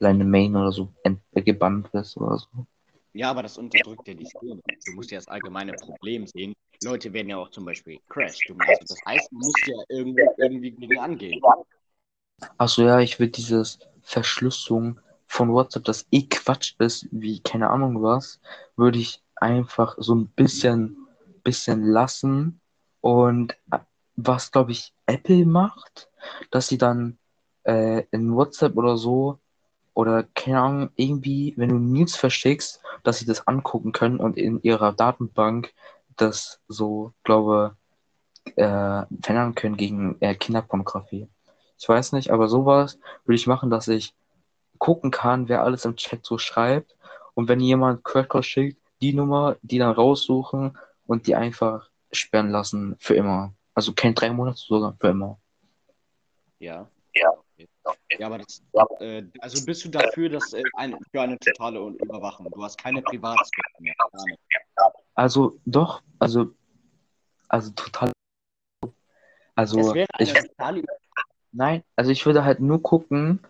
[0.00, 0.92] seine Main oder so
[1.32, 2.66] gebannt ist oder so.
[3.12, 4.60] Ja, aber das unterdrückt ja die Szene.
[4.84, 6.52] Du musst ja das allgemeine Problem sehen.
[6.82, 8.52] Leute werden ja auch zum Beispiel crashed.
[8.80, 11.40] Das heißt, du musst ja irgendwie, irgendwie gegen angehen.
[12.58, 15.00] Achso, ja, ich würde dieses Verschlüsselung
[15.34, 18.40] von WhatsApp, das eh Quatsch ist, wie keine Ahnung was,
[18.76, 20.96] würde ich einfach so ein bisschen,
[21.42, 22.60] bisschen lassen.
[23.00, 23.80] Und äh,
[24.14, 26.08] was, glaube ich, Apple macht,
[26.52, 27.18] dass sie dann
[27.64, 29.40] äh, in WhatsApp oder so,
[29.92, 34.62] oder keine Ahnung, irgendwie, wenn du News verschickst, dass sie das angucken können und in
[34.62, 35.74] ihrer Datenbank
[36.14, 37.76] das so, glaube,
[38.54, 41.26] äh, verändern können gegen äh, Kinderpornografie.
[41.76, 44.14] Ich weiß nicht, aber sowas würde ich machen, dass ich
[44.78, 46.96] gucken kann, wer alles im Chat so schreibt.
[47.34, 52.96] Und wenn jemand Crashcode schickt, die Nummer, die dann raussuchen und die einfach sperren lassen
[52.98, 53.54] für immer.
[53.74, 55.38] Also kein drei Monate, sogar für immer.
[56.58, 56.88] Ja.
[58.18, 58.62] Ja, aber das,
[59.00, 62.50] äh, also bist du dafür, dass äh, eine, für eine totale Überwachung?
[62.50, 63.94] Du hast keine Privatsphäre mehr.
[65.14, 66.52] Also doch, also,
[67.48, 68.12] also total.
[69.54, 70.84] Also Es wäre eine ich,
[71.52, 73.40] nein, also ich würde halt nur gucken,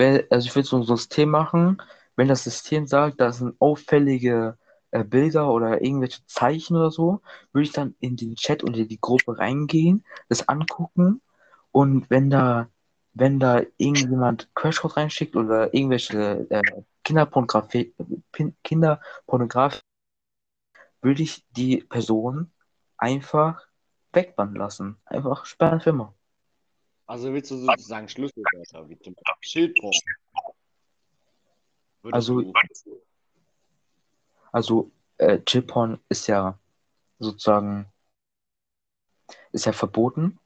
[0.00, 1.80] wenn, also ich würde so ein System machen,
[2.16, 4.58] wenn das System sagt, da sind auffällige
[4.90, 7.22] äh, Bilder oder irgendwelche Zeichen oder so,
[7.52, 11.22] würde ich dann in den Chat oder die Gruppe reingehen, das angucken
[11.72, 12.68] und wenn da,
[13.14, 16.62] wenn da irgendjemand Crashcode reinschickt oder irgendwelche äh,
[17.04, 17.94] Kinderpornografie,
[18.64, 19.80] Kinderpornografie,
[21.02, 22.50] würde ich die Person
[22.98, 23.66] einfach
[24.12, 24.96] wegbannen lassen.
[25.06, 26.14] Einfach sperren für immer.
[27.10, 29.92] Also willst du sozusagen Schlüsselwörter, wie zum Beispiel Schildporn?
[32.02, 32.52] Würdest Also- du,
[34.52, 36.56] Also, äh, Chillporn ist ja
[37.18, 37.86] sozusagen,
[39.50, 40.38] ist ja verboten.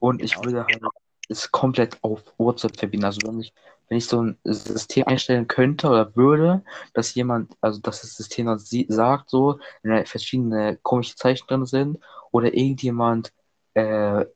[0.00, 0.44] Und ich Genau.
[0.46, 0.82] würde halt
[1.28, 3.04] es komplett auf WhatsApp verbinden.
[3.06, 3.52] Also wenn ich,
[3.88, 8.46] wenn ich so ein System einstellen könnte oder würde, dass jemand, also dass das System
[8.46, 11.98] dann sie- sagt, so, wenn da verschiedene komische Zeichen drin sind,
[12.32, 13.32] oder irgendjemand
[13.74, 14.26] äh,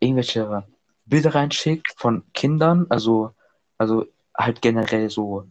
[0.00, 0.66] irgendwelche
[1.04, 3.34] Bilder reinschickt von Kindern, also,
[3.78, 5.48] also halt generell so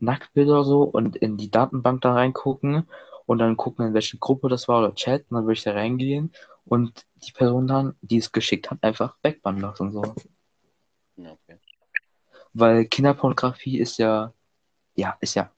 [0.00, 2.88] Nacktbilder oder so und in die Datenbank da reingucken
[3.26, 5.72] und dann gucken, in welche Gruppe das war oder Chat, und dann würde ich da
[5.72, 6.32] reingehen
[6.64, 9.90] und die Person dann, die es geschickt hat, einfach wegbannen lassen.
[9.92, 10.02] So.
[11.16, 11.58] Okay.
[12.52, 14.32] Weil Kinderpornografie ist ja,
[14.94, 15.50] ja, ist ja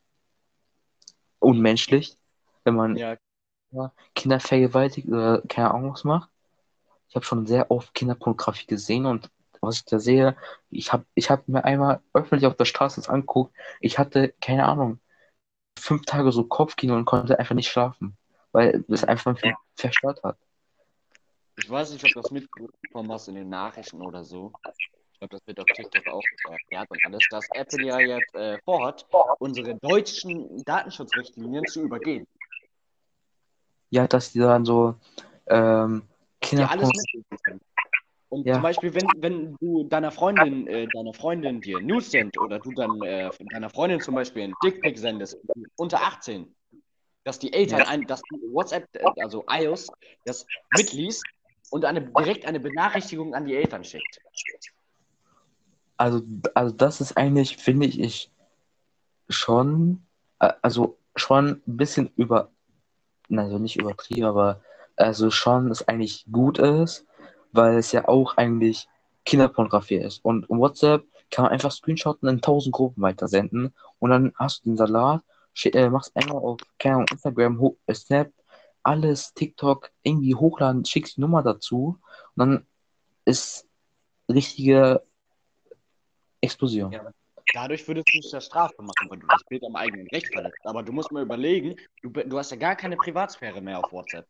[1.39, 2.17] unmenschlich,
[2.65, 2.97] wenn man
[3.73, 6.29] Ja, Kinder vergewaltigt oder keine Ahnung was macht.
[7.11, 9.31] Ich habe schon sehr oft Kinderpornografie gesehen und
[9.61, 10.37] was ich da sehe,
[10.71, 13.55] ich habe ich hab mir einmal öffentlich auf der Straße das angeguckt.
[13.81, 15.01] Ich hatte, keine Ahnung,
[15.79, 18.17] fünf Tage so Kopfkino und konnte einfach nicht schlafen,
[18.53, 20.39] weil es einfach mich verstört hat.
[21.57, 24.53] ich weiß nicht, ob das mitbekommen hast in den Nachrichten oder so.
[25.13, 28.59] Ich glaube, das wird auf TikTok auch erklärt und alles, dass Apple ja jetzt äh,
[28.65, 29.05] vorhat,
[29.41, 32.27] unsere deutschen Datenschutzrichtlinien zu übergehen.
[33.91, 34.95] Ja, dass die dann so
[35.49, 36.03] ähm,
[36.43, 36.91] Die alles
[37.45, 37.61] können.
[38.31, 38.55] Und Ja.
[38.55, 42.71] zum Beispiel, wenn, wenn du deiner Freundin, äh, deiner Freundin dir News sendest oder du
[42.73, 45.37] dann äh, deiner Freundin zum Beispiel einen Dickpic sendest,
[45.77, 46.55] unter 18,
[47.25, 49.89] dass die Eltern, ein, dass die WhatsApp, äh, also iOS,
[50.25, 51.25] das mitliest
[51.71, 54.21] und eine, direkt eine Benachrichtigung an die Eltern schickt.
[55.97, 56.23] Also,
[56.55, 58.31] also das ist eigentlich, finde ich, ich
[59.29, 60.07] schon,
[60.39, 62.51] äh, also schon ein bisschen über,
[63.29, 64.63] also nicht übertrieben, aber
[65.01, 67.07] also schon es eigentlich gut ist,
[67.53, 68.89] weil es ja auch eigentlich
[69.25, 70.25] Kinderpornografie ist.
[70.25, 74.77] Und WhatsApp kann man einfach screenshotten in tausend Gruppen weitersenden und dann hast du den
[74.77, 75.23] Salat,
[75.65, 78.31] äh, machst einmal auf, Ahnung, Instagram, äh, Snap,
[78.83, 81.99] alles, TikTok, irgendwie hochladen, schickst die Nummer dazu
[82.35, 82.67] und dann
[83.25, 83.67] ist
[84.29, 85.03] richtige
[86.41, 86.93] Explosion.
[86.93, 87.13] Ja.
[87.53, 90.59] Dadurch würdest du es ja strafbar machen, weil du das Bild am eigenen Recht verletzt.
[90.65, 94.27] Aber du musst mal überlegen, du, du hast ja gar keine Privatsphäre mehr auf WhatsApp.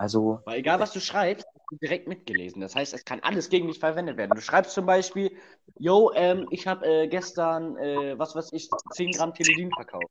[0.00, 1.46] Also, Weil egal, was du schreibst,
[1.82, 2.62] direkt mitgelesen.
[2.62, 4.34] Das heißt, es kann alles gegen dich verwendet werden.
[4.34, 5.36] Du schreibst zum Beispiel,
[5.78, 10.10] yo, ähm, ich habe äh, gestern, äh, was weiß ich, 10 Gramm Teledin verkauft.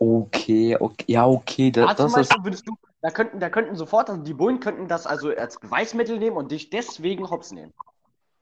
[0.00, 4.08] okay, okay, ja, okay, da, zum das ist, würdest du, da könnten, da könnten sofort,
[4.08, 7.74] also die Bullen könnten das also als Beweismittel nehmen und dich deswegen hops nehmen.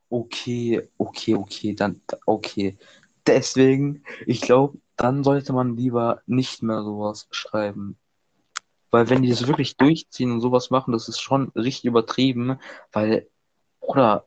[0.09, 2.79] okay, okay, okay, dann, okay.
[3.27, 7.99] Deswegen, ich glaube, dann sollte man lieber nicht mehr sowas schreiben.
[8.95, 12.61] Weil wenn die das wirklich durchziehen und sowas machen, das ist schon richtig übertrieben,
[12.92, 13.28] weil,
[13.80, 14.26] oder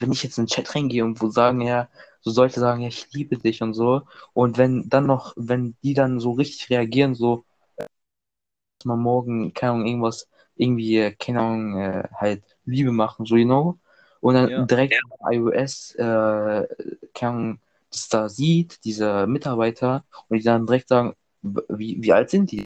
[0.00, 1.88] wenn ich jetzt in den Chat reingehe und wo sagen, ja,
[2.20, 4.02] so sollte sagen, ja, ich liebe dich und so,
[4.32, 7.44] und wenn dann noch, wenn die dann so richtig reagieren, so,
[7.76, 13.44] dass man morgen, keine Ahnung, irgendwas, irgendwie, keine Ahnung, äh, halt Liebe machen, so, you
[13.44, 13.78] know,
[14.20, 14.64] und dann Ja.
[14.64, 15.00] direkt
[15.30, 16.66] iOS, äh,
[17.14, 17.60] keine Ahnung,
[17.92, 22.64] das da sieht, diese Mitarbeiter, und die dann direkt sagen, wie, wie alt sind die?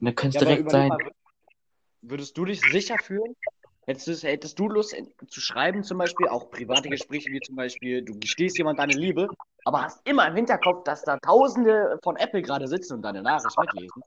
[0.00, 1.12] Und dann könnte Ja, es aber direkt sein, mal,
[2.02, 3.34] würdest du dich sicher fühlen?
[3.86, 4.94] Hättest du, hättest du Lust
[5.28, 9.28] zu schreiben, zum Beispiel, auch private Gespräche, wie zum Beispiel, du gestehst jemand deine Liebe,
[9.64, 13.58] aber hast immer im Hinterkopf, dass da Tausende von Apple gerade sitzen und deine Nachricht
[13.58, 14.02] mitlesen?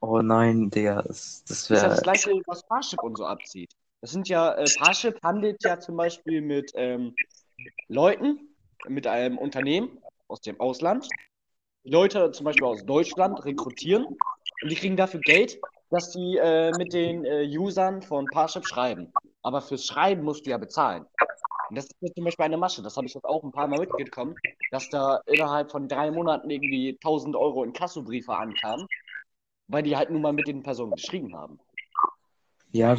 [0.00, 3.26] oh nein, Digga, das, das Das ist ja das wäre, gleiche, was Parship und so
[3.26, 3.72] abzieht.
[4.00, 7.16] Das sind ja, äh, Parship handelt ja zum Beispiel mit ähm,
[7.88, 8.56] Leuten,
[8.88, 11.08] mit einem Unternehmen aus dem Ausland,
[11.84, 14.18] die Leute zum Beispiel aus Deutschland rekrutieren
[14.64, 15.60] und die kriegen dafür Geld,
[15.90, 19.12] dass die äh, mit den äh, Usern von Parship schreiben.
[19.42, 21.04] Aber fürs Schreiben musst du ja bezahlen.
[21.68, 22.82] Und das ist zum Beispiel eine Masche.
[22.82, 24.34] Das habe ich jetzt auch ein paar Mal mitbekommen,
[24.70, 28.86] dass da innerhalb von drei Monaten irgendwie 1000 Euro in Kassobriefe ankamen,
[29.68, 31.60] weil die halt nun mal mit den Personen geschrieben haben.
[32.72, 32.96] ja,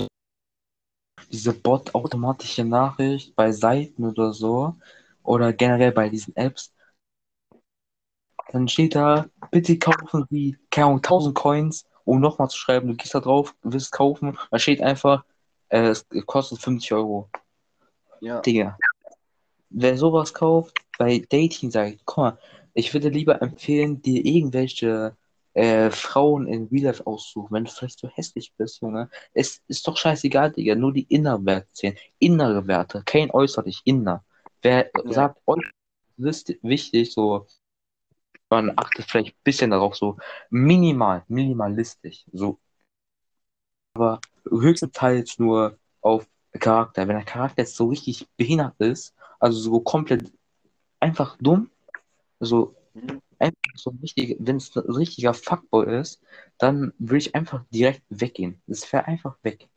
[1.31, 4.75] diese Bot-automatische Nachricht bei Seiten oder so,
[5.23, 6.74] oder generell bei diesen Apps,
[8.55, 12.95] dann steht da, bitte kaufen Sie, keine Ahnung, 1000 Coins, um nochmal zu schreiben, du
[12.95, 15.23] gehst da drauf, willst kaufen, da steht einfach,
[15.69, 17.29] äh, es kostet 50 Euro.
[18.21, 18.39] Ja.
[18.41, 18.77] Digga,
[19.69, 22.39] wer sowas kauft, bei Dating sagt, guck mal,
[22.73, 25.15] ich würde lieber empfehlen, dir irgendwelche
[25.53, 29.09] äh, Frauen in Real Life aussuchen, wenn du vielleicht so hässlich bist, Junge.
[29.33, 31.97] Es ist doch scheißegal, Digga, nur die Innerwerte zählen.
[32.19, 34.23] Innere Werte, kein äußerlich, inner.
[34.61, 35.11] Wer Ja.
[35.11, 35.63] sagt, euch
[36.17, 37.45] ist wichtig, so,
[38.49, 40.17] man achtet vielleicht ein bisschen darauf, so
[40.49, 42.59] minimal, minimalistisch, so.
[43.93, 44.19] Aber
[44.49, 46.27] höchstenteils nur auf
[46.59, 47.07] Charakter.
[47.07, 50.31] Wenn der Charakter jetzt so richtig behindert ist, also so komplett
[50.99, 51.69] einfach dumm,
[52.39, 52.75] so,
[53.39, 56.21] einfach so richtig, wenn es ein richtiger Fuckboy ist,
[56.57, 58.61] dann würde ich einfach direkt weggehen.
[58.67, 59.67] Es wäre einfach weg.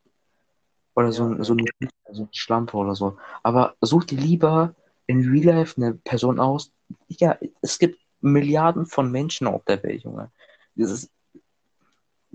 [0.95, 1.65] Oder so, so, ein,
[2.11, 3.17] so ein Schlampe oder so.
[3.43, 4.75] Aber such dir lieber
[5.07, 6.71] in Real Life eine Person aus.
[7.07, 10.31] Ja, es gibt Milliarden von Menschen auf der Welt, Junge.
[10.75, 11.11] Ist,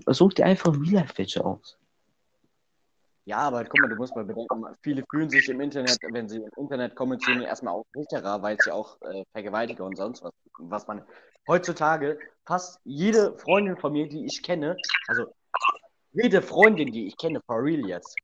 [0.07, 1.77] such dir einfach ein Real Life welche aus.
[3.25, 6.37] Ja, aber guck mal, du musst mal bedenken, viele fühlen sich im Internet, wenn sie
[6.37, 10.87] im Internet kommunizieren, erstmal auch sicherer, weil ja auch äh, Vergewaltiger und sonst was, was
[10.87, 11.03] man
[11.47, 14.77] heutzutage fast jede Freundin von mir, die ich kenne,
[15.07, 15.25] also
[16.11, 18.15] jede Freundin, die ich kenne, for real jetzt,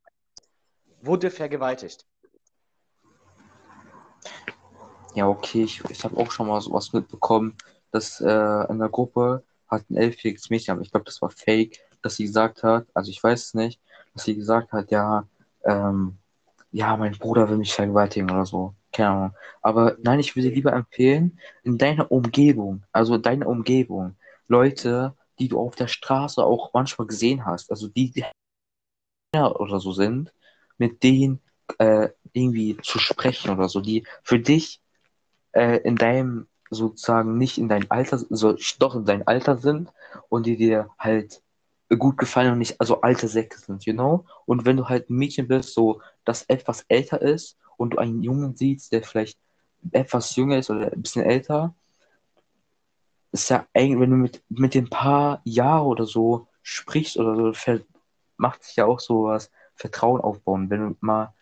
[1.01, 2.05] wurde vergewaltigt.
[5.13, 7.55] Ja, okay, ich, ich habe auch schon mal sowas mitbekommen,
[7.91, 11.79] dass äh, in der Gruppe hat ein elfjähriges Mädchen, aber ich glaube, das war fake,
[12.01, 13.81] dass sie gesagt hat, also ich weiß es nicht,
[14.13, 15.27] dass sie gesagt hat, ja,
[15.65, 16.17] ähm,
[16.71, 18.73] ja, mein Bruder will mich vergewaltigen oder so.
[18.93, 19.35] Keine Ahnung.
[19.61, 24.15] Aber nein, ich würde lieber empfehlen, in deiner Umgebung, also deine Umgebung,
[24.47, 28.25] Leute, die du auf der Straße auch manchmal gesehen hast, also die, die
[29.35, 30.33] oder so sind,
[30.77, 31.41] mit denen
[31.77, 34.81] äh, irgendwie zu sprechen oder so, die für dich
[35.53, 39.91] äh, in deinem sozusagen nicht in dein Alter, so, doch in dein Alter sind
[40.29, 41.41] und die dir halt
[41.89, 44.25] gut gefallen und nicht also alte Säcke sind, you know?
[44.45, 48.23] Und wenn du halt ein Mädchen bist, so das etwas älter ist und du einen
[48.23, 49.37] Jungen siehst, der vielleicht
[49.91, 51.75] etwas jünger ist oder ein bisschen älter,
[53.31, 57.79] ist ja eigentlich, wenn du mit, mit dem paar Jahre oder so sprichst oder so,
[58.37, 60.69] macht sich ja auch sowas Vertrauen aufbauen.
[60.69, 61.33] Wenn du mal,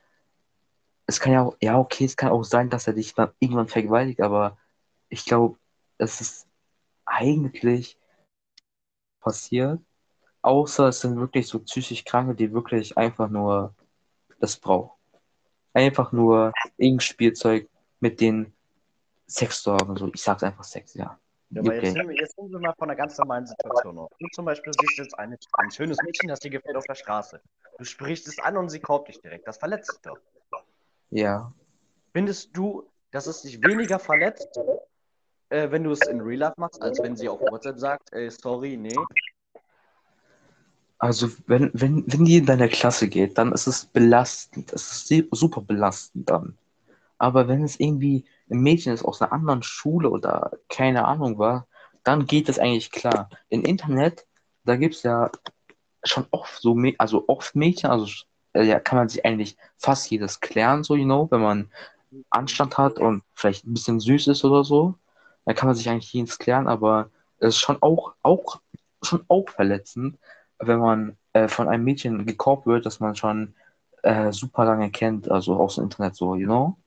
[1.09, 3.67] es kann ja auch, ja, okay, es kann auch sein, dass er dich dann irgendwann
[3.67, 4.57] vergewaltigt, aber
[5.09, 5.57] ich glaube,
[5.97, 6.47] es ist
[7.05, 7.97] eigentlich
[9.19, 9.81] passiert,
[10.43, 13.73] außer es sind wirklich so psychisch Kranke, die wirklich einfach nur
[14.39, 14.91] das brauchen.
[15.73, 17.67] Einfach nur irgendein Spielzeug
[17.99, 18.53] mit den
[19.25, 19.97] Sex zu haben.
[19.97, 21.19] So, ich sag's einfach Sex, ja.
[21.49, 22.07] Ja, aber jetzt Okay.
[22.07, 24.11] wir, jetzt nehmen wir mal von einer ganz normalen Situation auf.
[24.19, 27.41] Du zum Beispiel siehst jetzt eine, ein schönes Mädchen, das dir gefällt auf der Straße.
[27.79, 29.47] Du sprichst es an und sie kauft dich direkt.
[29.47, 30.19] Das verletzt dich doch.
[31.11, 31.53] Ja.
[32.13, 34.59] Findest du, dass es dich weniger verletzt,
[35.49, 38.29] äh, wenn du es in Real Life machst, als wenn sie auf WhatsApp sagt, äh,
[38.29, 38.95] sorry, nee?
[40.99, 44.73] Also, wenn, wenn, wenn die in deiner Klasse geht, dann ist es belastend.
[44.73, 46.57] Es ist super belastend dann.
[47.17, 51.67] Aber wenn es irgendwie ein Mädchen ist aus einer anderen Schule oder keine Ahnung war,
[52.03, 53.29] dann geht es eigentlich klar.
[53.49, 54.25] Im Internet,
[54.65, 55.31] da gibt es ja
[56.03, 58.07] schon oft so, also oft Mädchen, also
[58.63, 61.69] ja, kann man sich eigentlich fast jedes klären, so, you know, wenn man
[62.29, 64.95] Anstand hat und vielleicht ein bisschen süß ist oder so,
[65.45, 68.59] dann kann man sich eigentlich jedes klären, aber es ist schon auch, auch,
[69.01, 70.17] schon auch verletzend,
[70.59, 73.53] wenn man äh, von einem Mädchen gekorbt wird, das man schon
[74.03, 76.77] äh, super lange kennt, also aus dem Internet so, you know?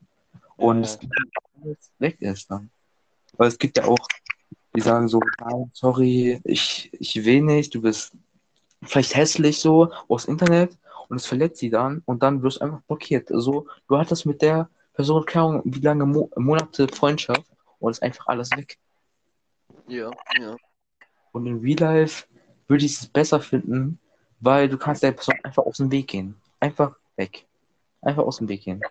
[0.57, 0.99] Und Ja, es
[1.63, 2.69] alles weg ist dann.
[3.37, 4.07] Weil es gibt ja auch,
[4.75, 8.13] die sagen so, nein, sorry, ich, ich will nicht, du bist
[8.83, 10.77] vielleicht hässlich so aus Internet
[11.13, 13.29] und es verletzt sie dann und dann wirst du einfach blockiert.
[13.29, 17.45] So, du hattest mit der Person, keine Ahnung, wie lange Mo Monate Freundschaft
[17.79, 18.79] und es ist einfach alles weg.
[19.87, 20.57] ja, ja.
[21.31, 22.25] Und in Real Life
[22.67, 23.99] würde ich es besser finden,
[24.39, 26.35] weil du kannst der Person einfach aus dem Weg gehen.
[26.59, 27.45] Einfach weg.
[28.01, 28.81] Einfach aus dem Weg gehen.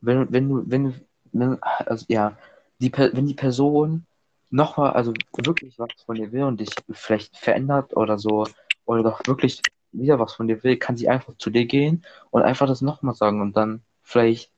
[0.00, 2.36] Wenn, wenn du, wenn, du- wenn, also ja,
[2.80, 4.06] die, wenn die Person
[4.50, 8.46] nochmal, also wirklich was von dir will und dich vielleicht verändert oder so,
[8.86, 9.62] oder doch wirklich
[9.98, 13.14] wieder was von dir will, kann sie einfach zu dir gehen und einfach das nochmal
[13.14, 14.52] sagen und dann vielleicht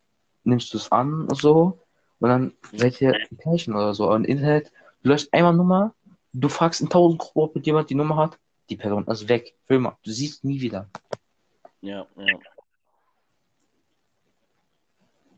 [0.44, 1.80] nimmst du es an und so
[2.20, 4.10] und dann seid ihr gleichen oder so.
[4.10, 4.72] Und Internet,
[5.02, 5.94] du löscht einmal Nummer,
[6.32, 8.38] du fragst in tausend Gruppen, ob jemand die Nummer hat,
[8.70, 9.98] die Person ist weg, für immer.
[10.02, 10.90] Du siehst nie wieder.
[11.80, 12.38] Ja, ja.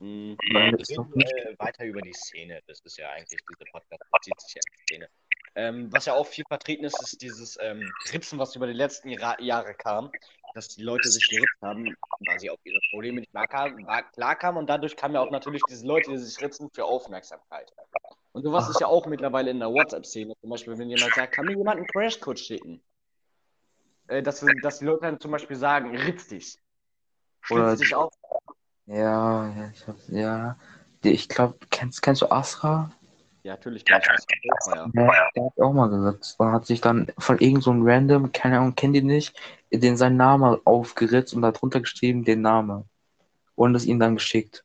[0.01, 0.36] Mhm.
[0.53, 2.62] Weil Wir reden äh, weiter über die Szene.
[2.66, 5.09] Das ist ja eigentlich, dieser Podcast bezieht sich ja auf die Szene.
[5.55, 9.12] Ähm, was ja auch viel vertreten ist, ist dieses ähm, Ritzen, was über die letzten
[9.14, 10.11] Ra Jahre kam,
[10.55, 14.70] dass die Leute sich geritzt haben, weil sie auf ihre Probleme nicht klarkamen, klarkamen und
[14.70, 17.72] dadurch kamen ja auch natürlich diese Leute, die sich ritzen, für Aufmerksamkeit.
[18.32, 20.34] Und sowas ist ja auch mittlerweile in der WhatsApp-Szene.
[20.40, 22.80] Zum Beispiel, wenn jemand sagt, kann mir jemand einen Crashcode schicken?
[24.07, 26.59] Äh, dass, dass die Leute dann zum Beispiel sagen, ritz dich.
[27.48, 28.12] Oder- dich auf.
[28.86, 30.57] Ja, ja, ich ja.
[31.03, 32.90] Ich glaube, kennst, kennst du Asra?
[33.43, 34.26] Ja, natürlich ich das.
[34.66, 34.86] Ja.
[34.95, 36.38] Der hat auch mal geritzt.
[36.38, 39.34] Dann hat sich dann von irgend so einem Random, keine Ahnung, kennt ihr nicht,
[39.72, 42.88] den seinen Namen aufgeritzt und darunter geschrieben, den Namen.
[43.55, 44.64] Und es ihm dann geschickt.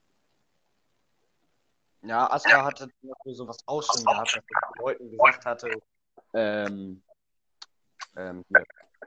[2.02, 5.70] Ja, Astra hatte zum Beispiel sowas auch schon gehabt, dass er den Leuten gesagt hatte,
[6.34, 7.02] ähm,
[8.16, 8.46] ähm,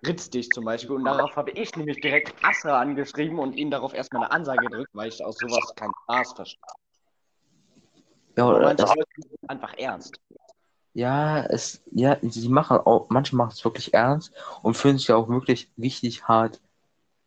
[0.04, 0.96] ritz dich zum Beispiel.
[0.96, 4.90] Und darauf habe ich nämlich direkt Astra angeschrieben und ihm darauf erstmal eine Ansage gedrückt,
[4.94, 6.77] weil ich aus sowas keinen Spaß verstehe.
[8.38, 8.94] Ja, oder das,
[9.48, 10.20] einfach ernst.
[10.94, 14.32] Ja, es, ja, sie machen auch, manche machen es wirklich ernst
[14.62, 16.60] und fühlen sich auch wirklich richtig hart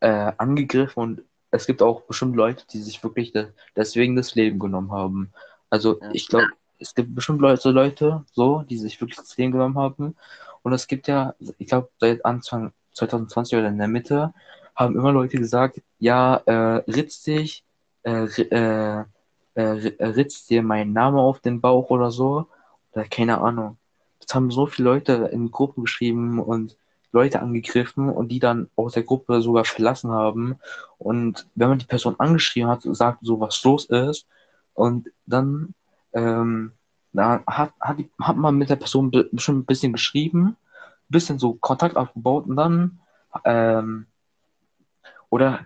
[0.00, 4.58] äh, angegriffen und es gibt auch bestimmt Leute, die sich wirklich de deswegen das Leben
[4.58, 5.32] genommen haben.
[5.68, 6.10] Also Ja.
[6.12, 6.48] ich glaube,
[6.78, 10.16] es gibt bestimmt Leute, Leute so, die sich wirklich das Leben genommen haben.
[10.62, 14.32] Und es gibt ja, ich glaube, seit Anfang 2020 oder in der Mitte
[14.74, 17.64] haben immer Leute gesagt, ja, äh, ritz dich,
[18.02, 19.04] äh, äh,
[19.54, 22.46] äh, äh, ritz dir meinen Namen auf den Bauch oder so.
[22.92, 23.76] Oder keine Ahnung.
[24.20, 26.76] Das haben so viele Leute in Gruppen geschrieben und
[27.12, 30.58] Leute angegriffen und die dann aus der Gruppe sogar verlassen haben.
[30.98, 34.26] Und wenn man die Person angeschrieben hat, sagt so, was los ist,
[34.74, 35.74] und dann
[36.14, 36.72] ähm,
[37.12, 40.56] da hat, hat, hat man mit der Person be- bestimmt ein bisschen geschrieben, ein
[41.08, 43.00] bisschen so Kontakt aufgebaut und dann
[43.44, 44.06] ähm,
[45.28, 45.60] oder,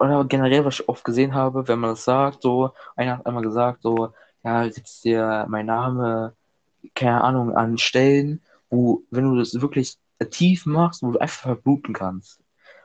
[0.00, 3.42] oder generell, was ich oft gesehen habe, wenn man das sagt, so, einer hat einmal
[3.42, 6.34] gesagt, so, ja, jetzt dir mein Name,
[6.94, 8.40] keine Ahnung, an Stellen,
[8.70, 9.98] wo, wenn du das wirklich
[10.30, 12.40] tief machst, wo du einfach verbluten kannst.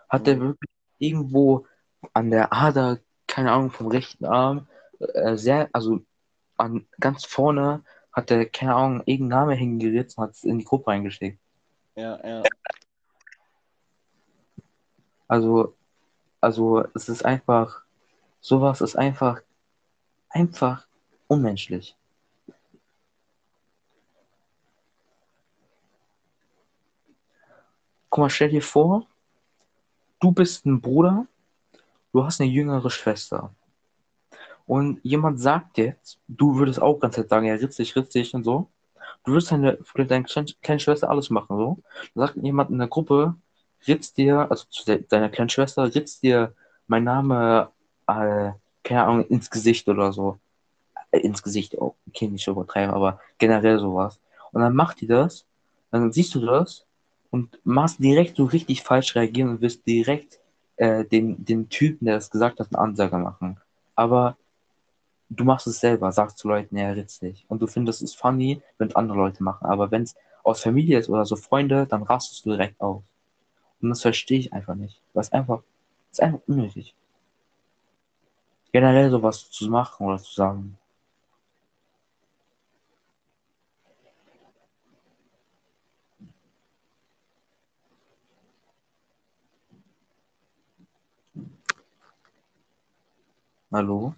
[0.09, 0.41] Hat der Mhm.
[0.41, 1.65] wirklich irgendwo
[2.13, 4.67] an der Ader, keine Ahnung, vom rechten Arm,
[4.99, 6.01] äh, sehr, also
[6.57, 10.65] an ganz vorne hat der, keine Ahnung, irgendeinen Namen hingeritzt und hat es in die
[10.65, 11.39] Gruppe reingeschickt.
[11.95, 12.43] Ja, ja.
[15.27, 15.75] Also,
[16.45, 17.81] also es ist einfach,
[18.39, 19.41] sowas ist einfach,
[20.29, 20.85] einfach
[21.27, 21.95] unmenschlich.
[28.11, 29.07] Guck mal, stell dir vor,
[30.19, 31.25] du bist ein Bruder,
[32.13, 33.49] du hast eine jüngere Schwester.
[34.67, 38.35] Und jemand sagt jetzt, du würdest auch ganz Zeit sagen, ja, ritz dich, ritz dich
[38.35, 38.69] und so.
[39.23, 41.79] Du würdest deine, deine kleine, kleine Schwester alles machen, so.
[42.13, 43.35] Dann sagt jemand in der Gruppe,
[43.87, 46.53] ritz dir, also zu de deiner kleinen Schwester, ritz dir
[46.87, 47.69] mein Name,
[48.07, 48.51] äh,
[48.83, 50.39] keine Ahnung, ins Gesicht oder so.
[51.11, 54.19] Äh, ins Gesicht, oh, okay, nicht so übertreiben, aber generell sowas.
[54.51, 55.45] Und dann macht die das,
[55.91, 56.85] dann siehst du das
[57.31, 60.39] und machst direkt so richtig falsch reagieren und wirst direkt
[60.77, 63.59] äh, den, den Typen, der das gesagt hat, eine Ansage machen.
[63.95, 64.37] Aber
[65.29, 67.45] du machst es selber, sagst zu Leuten, ja, ritz dich.
[67.47, 69.65] Und du findest es funny, wenn es andere Leute machen.
[69.65, 73.03] Aber wenn es aus Familie ist oder so Freunde, dann rastest du direkt aus.
[73.81, 75.01] Und das verstehe ich einfach nicht.
[75.13, 75.61] Ist einfach,
[76.11, 76.95] ist einfach unnötig.
[78.71, 80.77] Generell sowas zu machen oder zu sagen.
[93.71, 94.15] Hallo?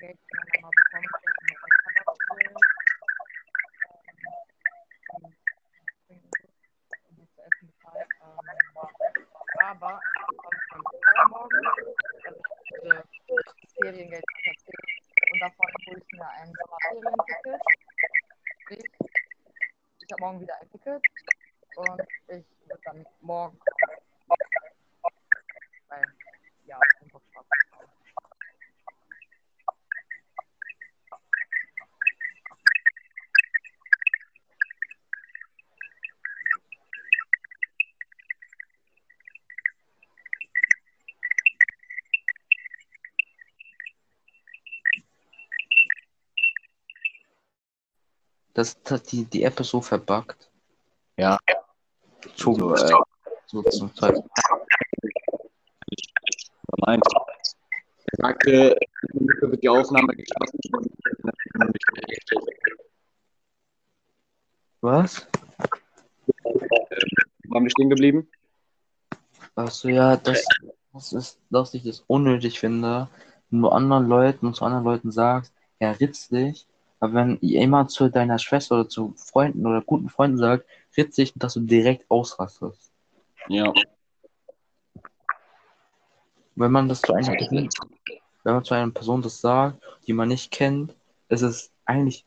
[0.00, 2.56] Geld kann man mal bekommen, um mit Tabak zu grillen.
[6.08, 6.24] Ähm,
[7.04, 8.08] um was zu essen bezahlt.
[8.22, 8.38] Ähm,
[9.60, 11.96] aber ich bekomme von Feuermorgen, also ich
[12.80, 14.88] diese Feriengeld erzählt.
[15.32, 17.60] Und davon hole ich mir ein Sommerferienticket.
[18.62, 18.86] Sprich,
[20.00, 21.02] ich habe morgen wieder ein Ticket
[21.76, 23.98] und ich würde dann morgen kommen.
[25.88, 26.04] Weil,
[26.64, 27.44] ja, ich bin Bock drauf.
[48.90, 50.50] Das, die, die App so verbuggt.
[51.16, 51.38] Ja.
[52.24, 53.02] Entschuldigung, So, äh,
[53.46, 54.20] so zum Teil.
[56.86, 57.00] Er
[58.18, 58.76] sagte,
[59.12, 60.58] wird die Aufnahme geschlossen
[64.80, 65.28] Was?
[66.42, 68.28] Wo haben wir stehen geblieben?
[69.54, 70.44] Achso, ja, das,
[70.92, 73.08] das ist, dass ich das unnötig finde,
[73.50, 76.66] wenn du anderen Leuten und zu anderen Leuten sagst, ja, ritz dich,
[77.00, 81.32] aber wenn jemand zu deiner Schwester oder zu Freunden oder guten Freunden sagt, ritz dich,
[81.34, 82.92] dass du direkt ausrastest.
[83.48, 83.72] Ja.
[86.54, 87.68] Wenn man das zu einer Person,
[88.44, 90.94] wenn man zu einer Person das sagt, die man nicht kennt,
[91.28, 92.24] ist es eigentlich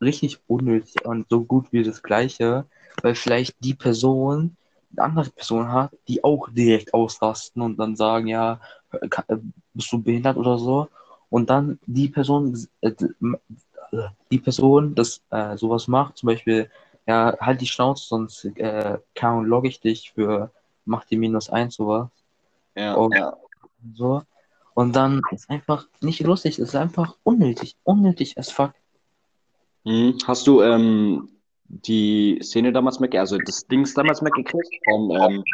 [0.00, 2.64] richtig unnötig und so gut wie das Gleiche,
[3.02, 4.56] weil vielleicht die Person
[4.96, 8.60] eine andere Person hat, die auch direkt ausrasten und dann sagen, ja,
[9.10, 9.38] ka- äh,
[9.74, 10.88] bist du behindert oder so.
[11.30, 12.92] Und dann die Person, äh,
[14.30, 16.70] die Person, das äh, sowas macht, zum Beispiel
[17.06, 20.50] ja, halt die Schnauze, sonst äh, kann logge ich dich für
[20.84, 22.08] mach die minus eins sowas.
[22.74, 23.10] Ja, Oh.
[23.12, 23.36] ja.
[23.94, 24.22] So.
[24.74, 27.76] Und dann ist einfach nicht lustig, es ist einfach unnötig.
[27.84, 28.72] Unnötig as fuck.
[29.84, 30.18] Mhm.
[30.26, 31.28] Hast du ähm,
[31.64, 35.44] die Szene damals mitgekriegt, also das Dings damals mitgekriegt von ähm,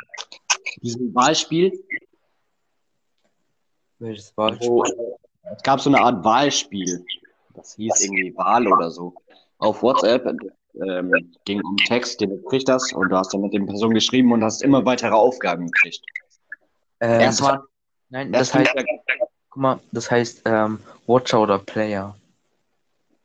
[0.83, 1.73] diesem Wahlspiel?
[3.99, 4.93] Welches war Wo, äh,
[5.57, 7.05] es gab so eine Art Wahlspiel.
[7.59, 9.15] Das hieß irgendwie Wahl oder so.
[9.59, 10.25] Auf WhatsApp
[10.75, 11.13] ähm,
[11.45, 14.33] ging um Text, den du gekriegt hast, und du hast dann mit den Personen geschrieben
[14.33, 16.01] und hast immer weitere Aufgaben gekriegt.
[17.01, 17.65] ähm, Erst war
[18.11, 18.87] Nein, das das heißt, heißt,
[19.51, 22.15] guck mal, das heißt ähm, Watcher oder Player.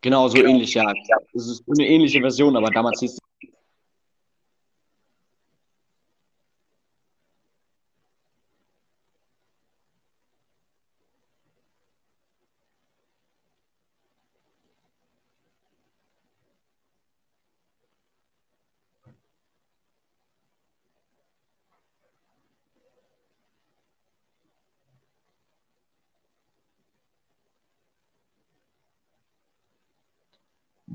[0.01, 0.91] genau so ähnlich, ja.
[1.33, 3.19] Es ist eine ähnliche Version, aber damals hieß es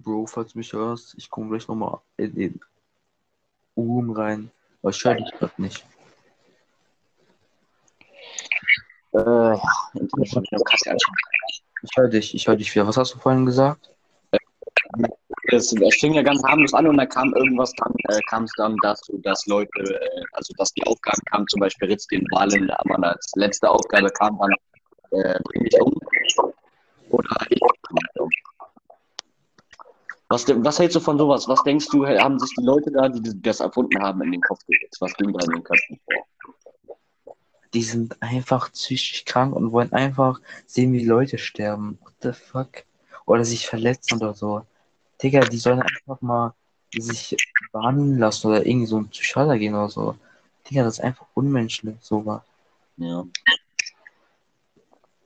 [0.02, 2.60] Bro, falls du mich hörst, ich komme gleich nochmal in den
[3.76, 4.50] Room rein.
[4.82, 5.84] Aber ich höre dich gerade nicht.
[9.12, 9.60] Äh, ja.
[11.82, 12.86] Ich höre dich, ich höre dich wieder.
[12.86, 13.90] Was hast du vorhin gesagt?
[15.50, 18.52] Es, es fing ja ganz harmlos an und dann kam irgendwas, dann äh, kam es
[18.56, 22.70] dann dazu, dass Leute, äh, also dass die Aufgaben kamen, zum Beispiel Ritz den Wahlen,
[22.70, 24.52] aber als letzte Aufgabe kam dann,
[25.12, 25.94] äh, bring dich um.
[27.10, 27.60] Oder ich.
[30.30, 31.48] Was, was hältst du von sowas?
[31.48, 34.60] Was denkst du, haben sich die Leute da, die das erfunden haben, in den Kopf
[34.66, 35.00] gesetzt?
[35.00, 37.36] Was ging da in den Köpfen vor?
[37.72, 41.98] Die sind einfach psychisch krank und wollen einfach sehen, wie Leute sterben.
[42.02, 42.84] What the fuck?
[43.24, 44.62] Oder sich verletzen oder so.
[45.22, 46.54] Digga, die sollen einfach mal
[46.94, 47.36] sich
[47.72, 50.14] behandeln lassen oder irgendwie so ein Psychiater gehen oder so.
[50.68, 52.42] Digga, das ist einfach unmenschlich, sowas.
[52.98, 53.24] Ja.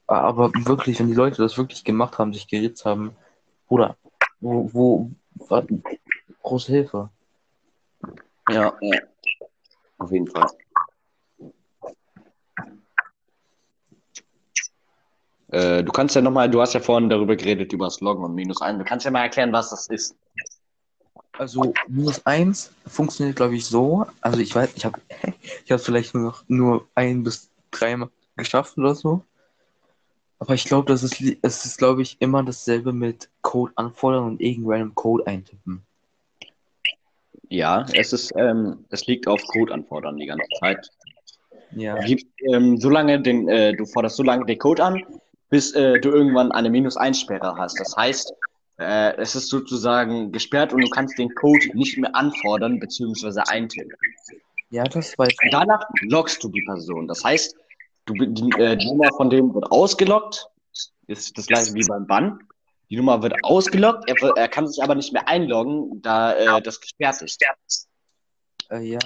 [0.06, 3.16] Aber wirklich, wenn die Leute das wirklich gemacht haben, sich geritzt haben,
[3.66, 3.96] Bruder,
[4.42, 5.10] wo, wo,
[5.48, 5.66] wa-
[6.42, 7.08] große Hilfe.
[8.50, 8.98] Ja, ja.
[9.98, 10.48] Auf jeden Fall.
[15.50, 18.34] Äh, du kannst ja nochmal, du hast ja vorhin darüber geredet, über das Loggen und
[18.34, 18.78] Minus 1.
[18.78, 20.16] Du kannst ja mal erklären, was das ist.
[21.38, 24.06] Also minus eins funktioniert, glaube ich, so.
[24.20, 25.00] Also ich weiß, ich habe
[25.64, 29.22] ich habe vielleicht nur noch nur ein bis dreimal geschafft oder so.
[30.42, 34.40] Aber ich glaube, das ist, es ist, glaube ich, immer dasselbe mit Code anfordern und
[34.40, 35.84] irgendeinem Code eintippen.
[37.48, 40.90] Ja, es ist, ähm, es liegt auf Code anfordern die ganze Zeit.
[41.76, 41.94] Ja.
[41.94, 45.04] Du gibst ähm, so lange den, äh, du forderst so lange den Code an,
[45.48, 47.78] bis äh, du irgendwann eine Minus-1-Sperre hast.
[47.78, 48.32] Das heißt,
[48.78, 53.42] äh, es ist sozusagen gesperrt und du kannst den Code nicht mehr anfordern bzw.
[53.46, 53.96] eintippen.
[54.70, 55.50] Ja, das weiß ich.
[55.52, 57.06] Danach loggst du die Person.
[57.06, 57.54] Das heißt,
[58.06, 60.48] du, die, äh, die Nummer von dem wird ausgeloggt.
[61.06, 62.38] Ist das gleiche wie beim Bann.
[62.92, 66.78] Die Nummer wird ausgeloggt, er, er kann sich aber nicht mehr einloggen, da äh, das
[66.78, 67.88] gesperrt ist.
[68.70, 68.98] Äh, ja,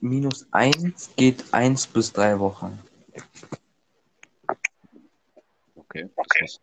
[0.00, 2.78] minus eins geht eins bis drei Wochen.
[5.76, 6.08] Okay.
[6.40, 6.60] Ist,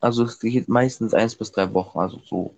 [0.00, 2.56] Also es geht meistens eins bis drei Wochen, also so,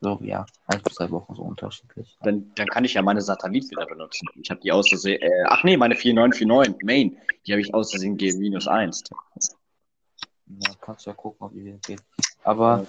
[0.00, 2.16] so ja, eins bis drei Wochen so unterschiedlich.
[2.22, 4.28] dann, dann kann ich ja meine Satellit wieder benutzen.
[4.34, 7.16] Ich habe die aus Versehen, äh, ach nee, meine 4949 Main,
[7.46, 9.04] die habe ich aus Versehen G minus 1.
[10.48, 12.02] Ja, kannst du ja gucken, ob die geht.
[12.44, 12.86] Aber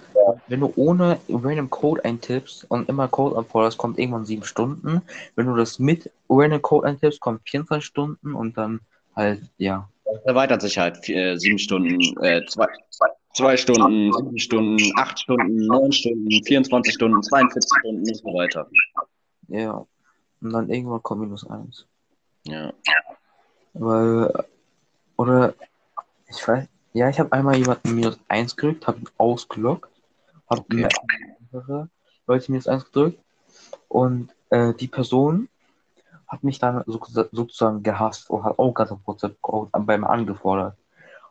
[0.48, 5.02] wenn du ohne random Code eintippst und immer Code anforderst, kommt irgendwann sieben Stunden.
[5.36, 8.82] Wenn du das mit random Code eintippst, kommt 24 Stunden und dann
[9.16, 9.90] halt, ja.
[10.06, 10.98] Das erweitert sich halt.
[11.04, 13.08] Vier, äh, sieben Stunden, äh, zwei, zwei
[13.58, 18.68] Stunden, sieben Stunden, acht Stunden, neun Stunden, 24 Stunden, 42 Stunden und so weiter.
[19.48, 19.86] Ja.
[20.42, 21.86] Und dann irgendwann kommt minus eins.
[22.44, 22.72] Ja.
[23.74, 24.46] Weil,
[25.18, 25.54] oder,
[26.30, 29.90] ich weiß, ja, ich habe einmal jemanden minus eins gedrückt, habe ihn ausgelockt,
[30.50, 30.88] habe Okay.
[31.52, 31.90] mehrere
[32.28, 33.20] Leute minus eins gedrückt
[33.88, 35.48] und äh, die Person
[36.28, 37.00] hat mich dann so,
[37.32, 40.76] sozusagen gehasst und hat auch gerade auf WhatsApp beim angefordert.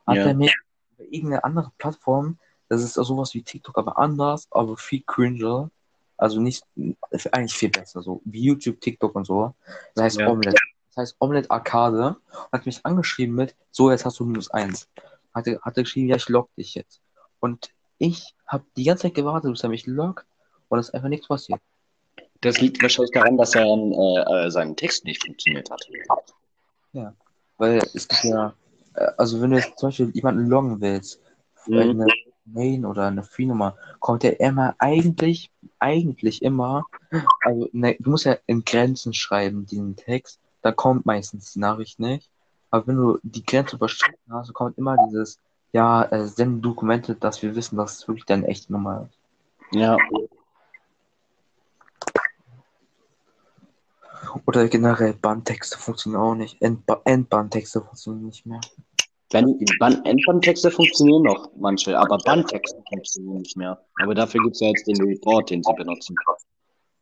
[0.06, 0.26] Hat Ja.
[0.26, 0.65] er mir über
[0.98, 2.38] irgendeine andere Plattform,
[2.68, 5.70] das ist sowas wie TikTok, aber anders, aber viel cringer,
[6.16, 6.64] also nicht,
[7.10, 9.54] ist eigentlich viel besser, so wie YouTube, TikTok und so.
[9.94, 10.28] Das heißt Ja.
[10.30, 10.56] Omelette.
[10.88, 14.88] Das heißt Omelette Arcade und hat mich angeschrieben mit, so jetzt hast du minus eins.
[15.34, 17.02] Hat er, geschrieben, ja, ich log dich jetzt.
[17.40, 20.24] Und ich habe die ganze Zeit gewartet, bis er mich loggt
[20.68, 21.60] und es ist einfach nichts passiert.
[22.40, 25.86] Das liegt wahrscheinlich daran, dass er an äh, äh, seinem Text nicht funktioniert hat.
[27.58, 28.54] Weil es gibt ja,
[29.16, 31.20] also wenn du jetzt zum Beispiel jemanden loggen willst,
[31.66, 31.78] Mhm.
[31.78, 32.06] eine
[32.44, 36.84] Main oder eine Free-Nummer, kommt ja immer eigentlich, eigentlich immer
[37.44, 40.38] Also, ne, du musst ja in Grenzen schreiben, diesen Text.
[40.62, 42.30] Da kommt meistens die Nachricht nicht.
[42.70, 45.38] Aber wenn du die Grenze überschritten hast, kommt immer dieses,
[45.72, 49.76] ja, äh, sende Dokumente, dass wir wissen, dass es wirklich deine echte Nummer ist.
[49.76, 49.96] Ja.
[54.46, 56.62] Oder generell Bandtexte funktionieren auch nicht.
[56.62, 58.60] Endba Endbandtexte funktionieren nicht mehr.
[59.32, 59.58] Wenn,
[60.04, 63.80] Endbandtexte funktionieren noch manche, aber Bandtexte funktionieren nicht mehr.
[64.00, 66.14] Aber dafür gibt es ja jetzt den Report, den sie benutzen.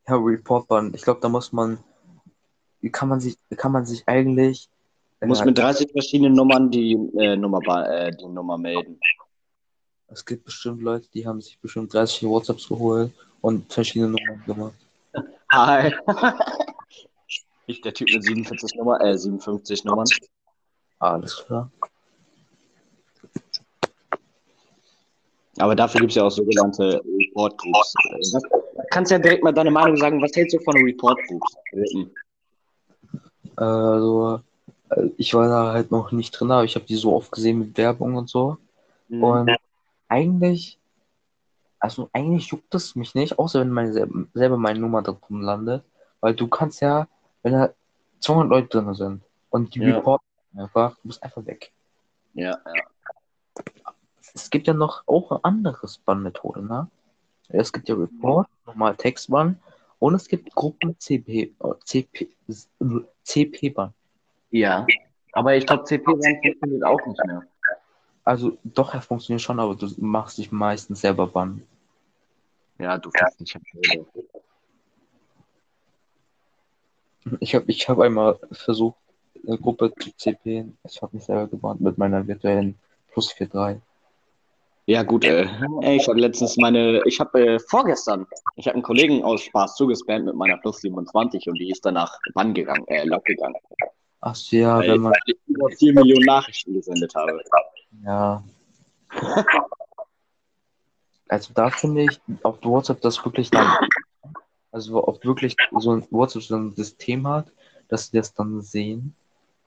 [0.08, 0.94] Ja, Reportband.
[0.94, 1.78] Ich glaube, da muss man,
[2.80, 4.70] wie kann man sich, kann man sich eigentlich,
[5.20, 8.98] äh, mit 30 verschiedenen Nummern die, äh, Nummer, äh, die Nummer melden.
[10.08, 14.74] es gibt bestimmt Leute, die haben sich bestimmt 30 WhatsApps geholt und verschiedene Nummern gemacht.
[15.52, 15.92] Hi.
[17.66, 20.06] Ich, der Typ mit 47 Nummer, äh, 57 Nummern.
[20.98, 21.70] Alles klar.
[25.58, 27.94] Aber dafür gibt es ja auch sogenannte Report Groups.
[28.10, 28.40] Äh,
[28.76, 31.56] Du kannst ja direkt mal deine Meinung sagen, was hältst du von Report Groups?
[33.56, 34.40] Also,
[34.90, 37.58] äh, ich war da halt noch nicht drin, aber ich habe die so oft gesehen
[37.60, 38.56] mit Werbung und so.
[39.08, 39.22] Mhm.
[39.22, 39.56] Und
[40.08, 40.78] eigentlich,
[41.78, 45.40] also eigentlich juckt es mich nicht, außer wenn meine, sel- selber meine Nummer da drin
[45.40, 45.82] landet.
[46.20, 47.06] Weil du kannst ja,
[47.44, 47.72] wenn da
[48.20, 49.96] 200 Leute drin sind und die Ja.
[49.96, 50.24] reporten
[50.56, 51.72] einfach, du bist einfach weg.
[52.32, 52.82] Ja, ja.
[54.34, 56.90] Es gibt ja noch auch eine andere Bannmethode, ne?
[57.48, 59.60] Es gibt ja Report, normal Textbann
[60.00, 62.30] und es gibt Gruppen CP, äh, CP,
[63.22, 63.92] CP-Bann.
[64.50, 64.86] Ja.
[65.32, 67.42] Aber ich glaube, CP funktioniert auch nicht mehr.
[68.24, 71.66] Also doch, er funktioniert schon, aber du machst dich meistens selber bannen.
[72.78, 73.58] Ja, du fährst nicht.
[77.40, 78.96] Ich habe ich hab einmal versucht,
[79.46, 80.66] eine Gruppe zu CP.
[80.88, 82.76] Ich habe mich selber gebannt mit meiner virtuellen
[83.12, 83.80] Plus 4.3.
[84.86, 85.48] Ja, gut, äh,
[85.80, 89.76] ey, ich habe letztens meine, ich habe äh, vorgestern, ich habe einen Kollegen aus Spaß
[89.76, 93.54] zugespammt mit meiner Plus 27 und die ist danach Bann gegangen, äh, lock gegangen.
[94.20, 97.40] Ach so, ja, weil, wenn man, weil ich über 4 Millionen Nachrichten gesendet habe.
[98.04, 98.44] ja.
[101.26, 103.66] Also da finde ich auf WhatsApp das wirklich dann,
[104.74, 107.46] also ob wirklich so ein WhatsApp so ein System hat,
[107.88, 109.14] dass sie das dann sehen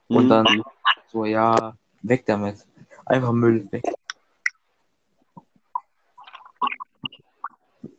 [0.09, 0.29] und Mhm.
[0.29, 0.63] dann
[1.07, 2.57] so, ja, weg damit.
[3.05, 3.83] Einfach Müll weg.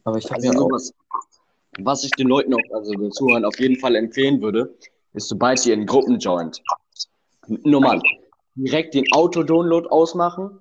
[0.05, 0.79] Aber ich habe Also mir auch,
[1.79, 4.75] was ich den Leuten auch, also den Zuhörern auf jeden Fall empfehlen würde,
[5.15, 6.63] ist, sobald ihr in Gruppen joint,
[7.47, 8.03] Nummern,
[8.55, 10.61] direkt den Auto-Download ausmachen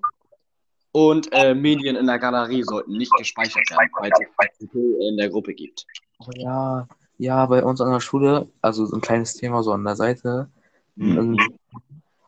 [0.93, 4.19] und äh, Medien in der Galerie sollten nicht gespeichert werden, falls
[4.61, 5.85] es in der Gruppe gibt.
[6.19, 6.87] Oh ja,
[7.17, 10.49] ja, bei uns an der Schule, also so ein kleines Thema so an der Seite.
[10.95, 11.37] Mhm.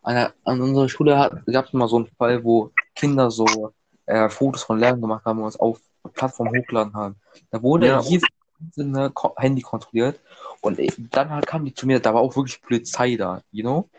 [0.04, 3.74] An, der, an unserer Schule gab es mal so einen Fall, wo Kinder so
[4.06, 5.80] äh, Fotos von Lehrern gemacht haben und es auf
[6.14, 7.16] Plattform hochgeladen haben.
[7.52, 8.00] Da wurde Ja.
[8.02, 8.28] jedes
[8.62, 10.20] einzelne Handy kontrolliert
[10.62, 13.64] und ich, dann halt kam die zu mir, da war auch wirklich Polizei da, you
[13.64, 13.90] know?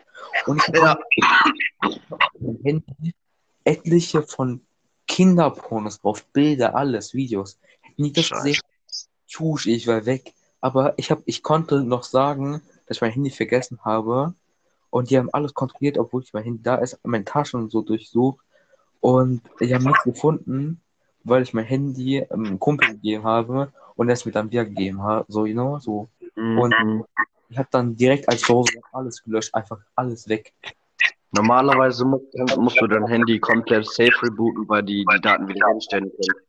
[0.45, 0.97] Und ich Ja.
[2.63, 3.13] Handy
[3.63, 4.61] etliche von
[5.07, 7.59] Kinderpornos drauf, Bilder, alles, Videos.
[7.81, 8.43] Hätten die das Scheiße.
[8.43, 8.61] gesehen,
[9.31, 10.33] tschusch, ich war weg.
[10.59, 14.33] Aber ich hab, ich konnte noch sagen, dass ich mein Handy vergessen habe.
[14.89, 17.81] Und die haben alles kontrolliert, obwohl ich mein Handy da ist, meine Taschen und so
[17.81, 18.39] durchsucht.
[18.99, 20.81] Und die haben nichts gefunden,
[21.23, 25.01] weil ich mein Handy einem Kumpel gegeben habe und er es mir dann wieder gegeben
[25.01, 25.25] hat.
[25.29, 26.09] So, you know, so.
[26.35, 27.05] Und Mhm.
[27.49, 30.53] ich habe dann direkt als Hause alles gelöscht, einfach alles weg.
[31.31, 32.25] Normalerweise musst,
[32.57, 36.45] musst du dein Handy komplett safe rebooten, weil die die Daten wieder herstellen können.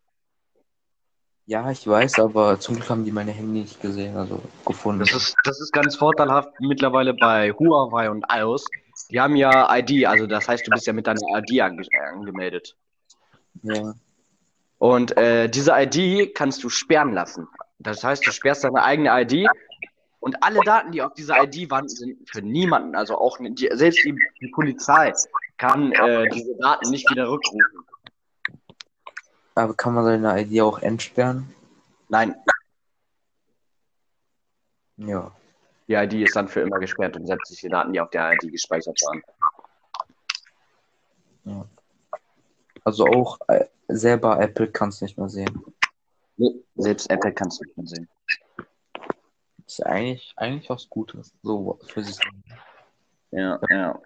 [1.46, 5.00] Ja, ich weiß, aber zum Glück haben die meine Handy nicht gesehen, also gefunden.
[5.00, 8.64] Das ist, das ist ganz vorteilhaft mittlerweile bei Huawei und iOS.
[9.10, 12.76] Die haben ja ID, also das heißt, du bist ja mit deiner ID ange angemeldet.
[13.62, 13.94] ja.
[14.78, 17.46] Und äh, diese ID kannst du sperren lassen.
[17.78, 19.48] Das heißt, du sperrst deine eigene ID
[20.18, 24.04] und alle Daten, die auf dieser ID waren, sind für niemanden, also auch die, selbst
[24.04, 25.12] die, die Polizei
[25.58, 27.84] kann äh, diese Daten nicht wieder rückrufen.
[29.54, 31.54] Aber kann man seine ID auch entsperren?
[32.08, 32.34] Nein,
[34.96, 35.32] Ja.
[35.88, 38.98] die ID ist dann für immer gesperrt und sämtliche Daten, die auf der ID gespeichert
[39.02, 39.22] waren.
[42.84, 45.64] Also auch äh, selber Apple kann es nicht mehr sehen.
[46.36, 48.08] Nee, selbst Apple kannst du nicht mehr sehen.
[49.66, 52.18] Ist ja eigentlich, eigentlich was Gutes, so für sich,
[53.30, 54.00] Ja, ja.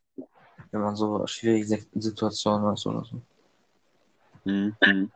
[0.70, 3.20] wenn man so schwierige Si- Situationen hat oder so.
[4.47, 5.11] Mhm.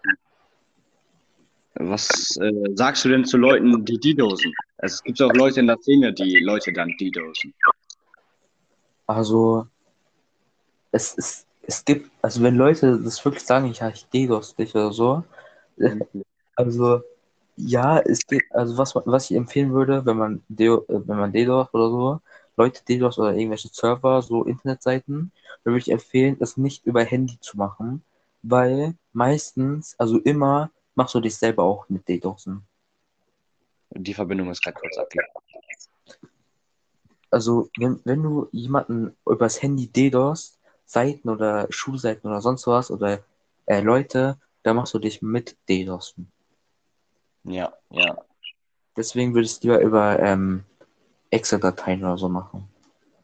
[1.75, 4.53] Was äh, sagst du denn zu Leuten, die DDoSen?
[4.79, 7.55] Also es gibt auch Leute in der Szene, die Leute dann DDoSen.
[9.07, 9.67] Also,
[10.93, 14.93] es ist, es gibt, also wenn Leute das wirklich sagen, ja, ich DDoS dich oder
[14.93, 15.25] so,
[16.57, 17.03] also
[17.57, 21.33] Ja, es geht, also was, was ich empfehlen würde, wenn man, Deo, äh, wenn man
[21.33, 22.21] DDoS oder so,
[22.57, 25.33] Leute DDoS oder irgendwelche Server, so Internetseiten,
[25.65, 28.03] dann würde ich empfehlen, es nicht über Handy zu machen,
[28.43, 32.63] weil meistens, also immer, machst du dich selber auch mit DDoSen.
[33.91, 35.33] Die Verbindung ist gerade kurz abgegangen.
[37.31, 43.21] Also, wenn, wenn du jemanden übers Handy DDoS, Seiten oder Schulseiten oder sonst was oder
[43.67, 46.31] äh, Leute, dann machst du dich mit DDoSen.
[47.45, 48.19] Ja, ja.
[48.97, 50.65] Deswegen würde ich es lieber über ähm,
[51.31, 52.69] Excel-Dateien oder so machen.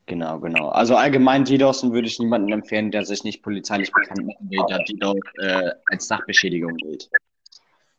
[0.07, 0.69] Genau, genau.
[0.69, 4.79] Also allgemein DDoSen würde ich niemandem empfehlen, der sich nicht polizeilich bekannt machen will, da
[4.79, 7.11] DDoS äh, als Sachbeschädigung gilt.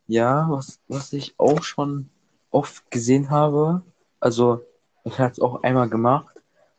[0.08, 2.10] Ja, was, was ich auch schon
[2.50, 3.82] oft gesehen habe,
[4.22, 4.62] also
[5.04, 6.34] ich habe es auch einmal gemacht,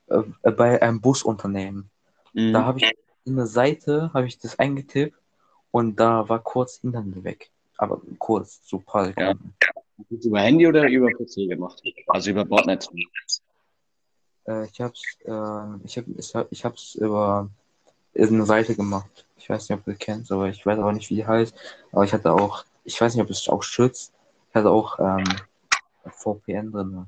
[0.06, 1.90] äh, bei einem Busunternehmen.
[2.32, 2.52] Mhm.
[2.54, 2.90] Da habe ich
[3.26, 5.14] in der Seite, habe ich das eingetippt
[5.70, 7.50] und da war kurz Internet weg.
[7.76, 9.54] Aber kurz, so ein paar Sekunden.
[9.60, 11.82] Hast du es über Handy oder über PC gemacht?
[12.06, 12.88] Also über Bordnetz.
[14.48, 17.50] Äh, ich habe es äh, ich hab, ich hab, ich hab's über
[18.16, 19.26] eine Seite gemacht.
[19.36, 21.54] Ich weiß nicht, ob du das kennst, aber ich weiß auch nicht, wie die heißt.
[21.92, 24.12] Aber ich hatte auch, ich weiß nicht, ob es auch schützt.
[24.50, 25.24] Ich hatte auch ähm,
[26.10, 27.06] VPN drin.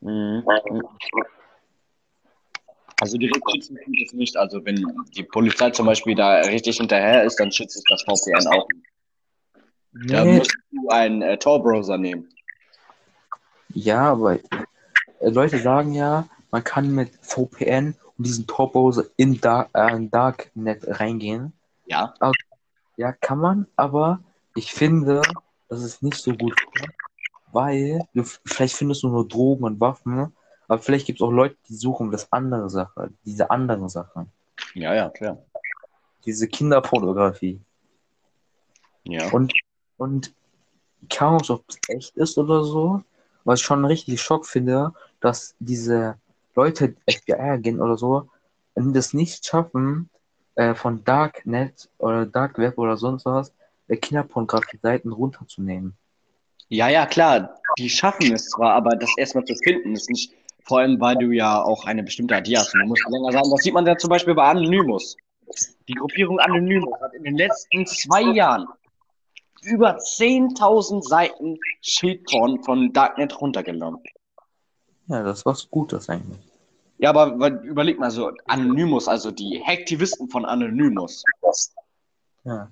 [0.00, 0.44] Mhm.
[3.00, 4.36] Also direkt schützen tut es nicht.
[4.36, 4.84] Also wenn
[5.16, 8.68] die Polizei zum Beispiel da richtig hinterher ist, dann schützt sich das VPN auch.
[9.92, 12.28] Da Nee, musst du einen äh, Tor-Browser nehmen.
[13.68, 19.70] ja, aber äh, Leute sagen ja, man kann mit VPN und diesem Tor-Browser in Dark,
[19.74, 21.52] äh, in Darknet reingehen.
[21.86, 22.14] Ja.
[22.96, 24.20] Ja, kann man, aber
[24.56, 25.22] ich finde,
[25.68, 26.54] das ist nicht so gut,
[27.52, 30.32] weil du, vielleicht findest du nur Drogen und Waffen,
[30.66, 34.26] aber vielleicht gibt es auch Leute, die suchen das andere Sache, diese andere Sache,
[34.74, 35.38] Ja, ja, klar.
[36.24, 37.60] diese Kinderpornografie.
[39.04, 39.30] Ja.
[39.30, 39.52] Und,
[39.96, 40.34] und
[41.18, 43.02] Ahnung, ob es echt ist oder so,
[43.44, 46.18] was ich schon richtig Schock finde, dass diese
[46.58, 48.28] Leute, FBI-Agenten oder so,
[48.74, 50.10] das nicht schaffen,
[50.56, 53.52] äh, von Darknet oder Dark Web oder sonst was,
[53.86, 55.96] äh, Kinderpornografie-Seiten runterzunehmen.
[56.68, 57.60] Ja, ja, klar.
[57.78, 60.32] Die schaffen es zwar, aber das erstmal zu finden ist nicht,
[60.64, 62.74] vor allem weil du ja auch eine bestimmte ID hast.
[62.74, 65.16] Und du musst länger sagen, das sieht man ja zum Beispiel bei Anonymous.
[65.86, 68.66] Die Gruppierung Anonymous hat in den letzten zwei Jahren
[69.62, 74.02] über 10.000 Seiten Schildporn von Darknet runtergenommen.
[75.06, 76.47] Ja, das was Gutes eigentlich.
[76.98, 81.22] Ja, aber weil- überleg mal so, Anonymous, also die Hacktivisten von Anonymous,
[82.44, 82.70] Ja.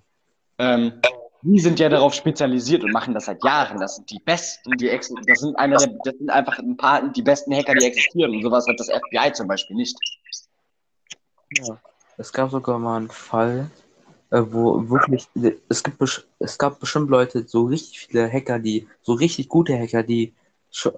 [0.59, 1.01] ähm,
[1.43, 3.79] die sind ja darauf spezialisiert und machen das seit Jahren.
[3.79, 7.09] Das sind die besten, die ex das sind einer der, das sind einfach ein paar
[7.09, 8.33] die besten Hacker, die existieren.
[8.33, 9.97] Und sowas hat das FBI zum Beispiel nicht.
[11.59, 11.79] Ja.
[12.16, 13.70] Es gab sogar mal einen Fall,
[14.31, 15.29] äh, wo wirklich,
[15.68, 16.03] es gibt,
[16.41, 20.35] es gab bestimmt Leute, so richtig viele Hacker, die, so richtig gute Hacker, die
[20.72, 20.95] schon,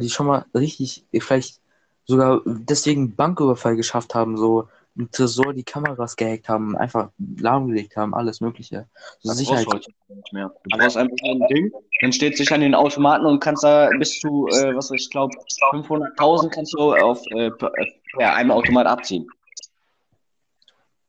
[0.00, 1.60] die schon mal richtig, vielleicht
[2.06, 8.14] sogar deswegen Banküberfall geschafft haben, so ein Tresor, die Kameras gehackt haben, einfach lahmgelegt haben,
[8.14, 8.86] alles Mögliche.
[9.20, 9.66] So Das Sicherheit.
[10.08, 10.52] nicht mehr.
[10.64, 11.72] Du brauchst einfach nur ein Ding,
[12.02, 15.34] dann steht sich an den Automaten und kannst da bis zu, äh, was ich glaube,
[15.70, 19.26] 500.000 kannst du auf äh, äh, einem Automat abziehen.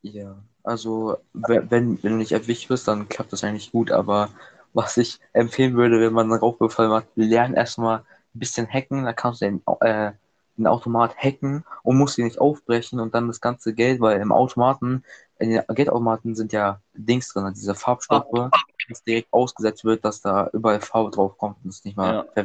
[0.01, 4.29] Ja, also we- wenn, wenn du nicht erwischt wirst, dann klappt das eigentlich gut, aber
[4.73, 9.13] was ich empfehlen würde, wenn man einen Raubüberfall macht, lern erstmal ein bisschen hacken, da
[9.13, 10.11] kannst du den, äh,
[10.57, 14.31] den Automat hacken und musst ihn nicht aufbrechen und dann das ganze Geld, weil im
[14.31, 15.03] Automaten,
[15.39, 18.51] in den Geldautomaten sind ja Dings drin, diese Farbstoffe,
[18.89, 22.43] das direkt ausgesetzt wird, dass da überall Farbe drauf kommt und es nicht mal Ja.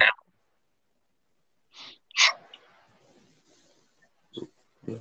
[4.32, 4.48] So,
[4.86, 4.98] ja.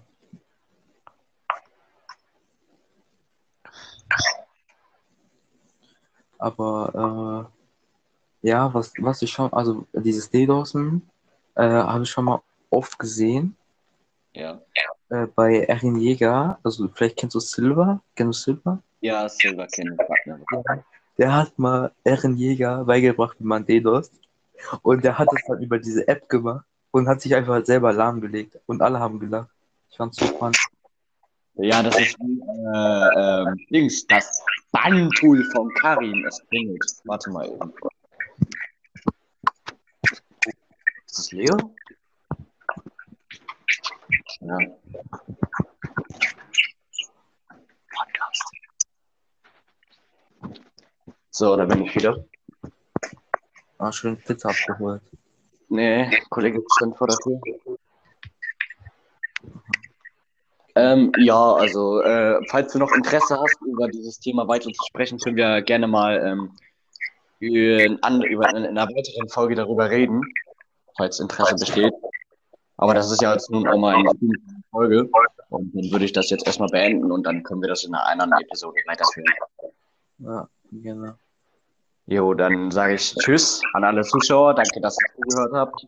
[6.39, 7.49] Aber
[8.43, 11.09] äh, ja, was, was ich schon, also dieses DDoSen
[11.55, 13.55] äh, habe ich schon mal oft gesehen
[14.33, 14.61] Ja.
[15.09, 16.59] äh, bei Erin Jäger.
[16.63, 18.01] Also vielleicht kennst du Silver?
[18.15, 18.81] Kennst du Silver?
[19.01, 20.39] Ja, Silver Cannon Partner.
[21.17, 24.11] Der hat mal Erin Jäger beigebracht, wie man DDoS.
[24.81, 28.59] Und der hat es halt über diese App gemacht und hat sich einfach selber lahmgelegt.
[28.65, 29.49] Und alle haben gelacht.
[29.89, 30.57] Ich fand's so spannend.
[31.55, 32.23] Ja, das ist äh,
[33.19, 36.23] ähm, Dings, das Banntool von Karim.
[36.27, 36.83] Es klingelt.
[37.05, 37.73] Warte mal eben.
[41.05, 41.55] Ist das Leo?
[44.39, 44.57] Ja.
[47.89, 48.43] Podcast.
[51.31, 52.25] So, da bin ich wieder.
[53.79, 55.01] Ah, schön Pizza abgeholt.
[55.69, 57.39] Nee, Kollege stand vor der Tür.
[60.75, 65.17] Ähm, ja, also, äh, falls du noch Interesse hast, über dieses Thema weiter zu sprechen,
[65.17, 66.51] können wir gerne mal ähm,
[67.39, 70.21] in, an, über, in einer weiteren Folge darüber reden,
[70.95, 71.93] falls Interesse besteht.
[72.77, 74.11] Aber das ist ja jetzt nun auch mal eine
[74.71, 75.09] Folge.
[75.49, 78.07] Und dann würde ich das jetzt erstmal beenden und dann können wir das in einer
[78.07, 79.33] anderen Episode weiterführen.
[80.19, 81.13] Ja, genau.
[82.05, 84.53] Jo, dann sage ich Tschüss an alle Zuschauer.
[84.53, 85.87] Danke, dass ihr zugehört habt.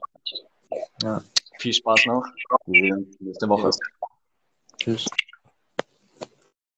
[1.03, 1.21] Ja.
[1.59, 2.25] Viel Spaß noch.
[2.65, 3.69] Wir sehen uns nächste Woche.
[4.77, 5.05] Tschüss.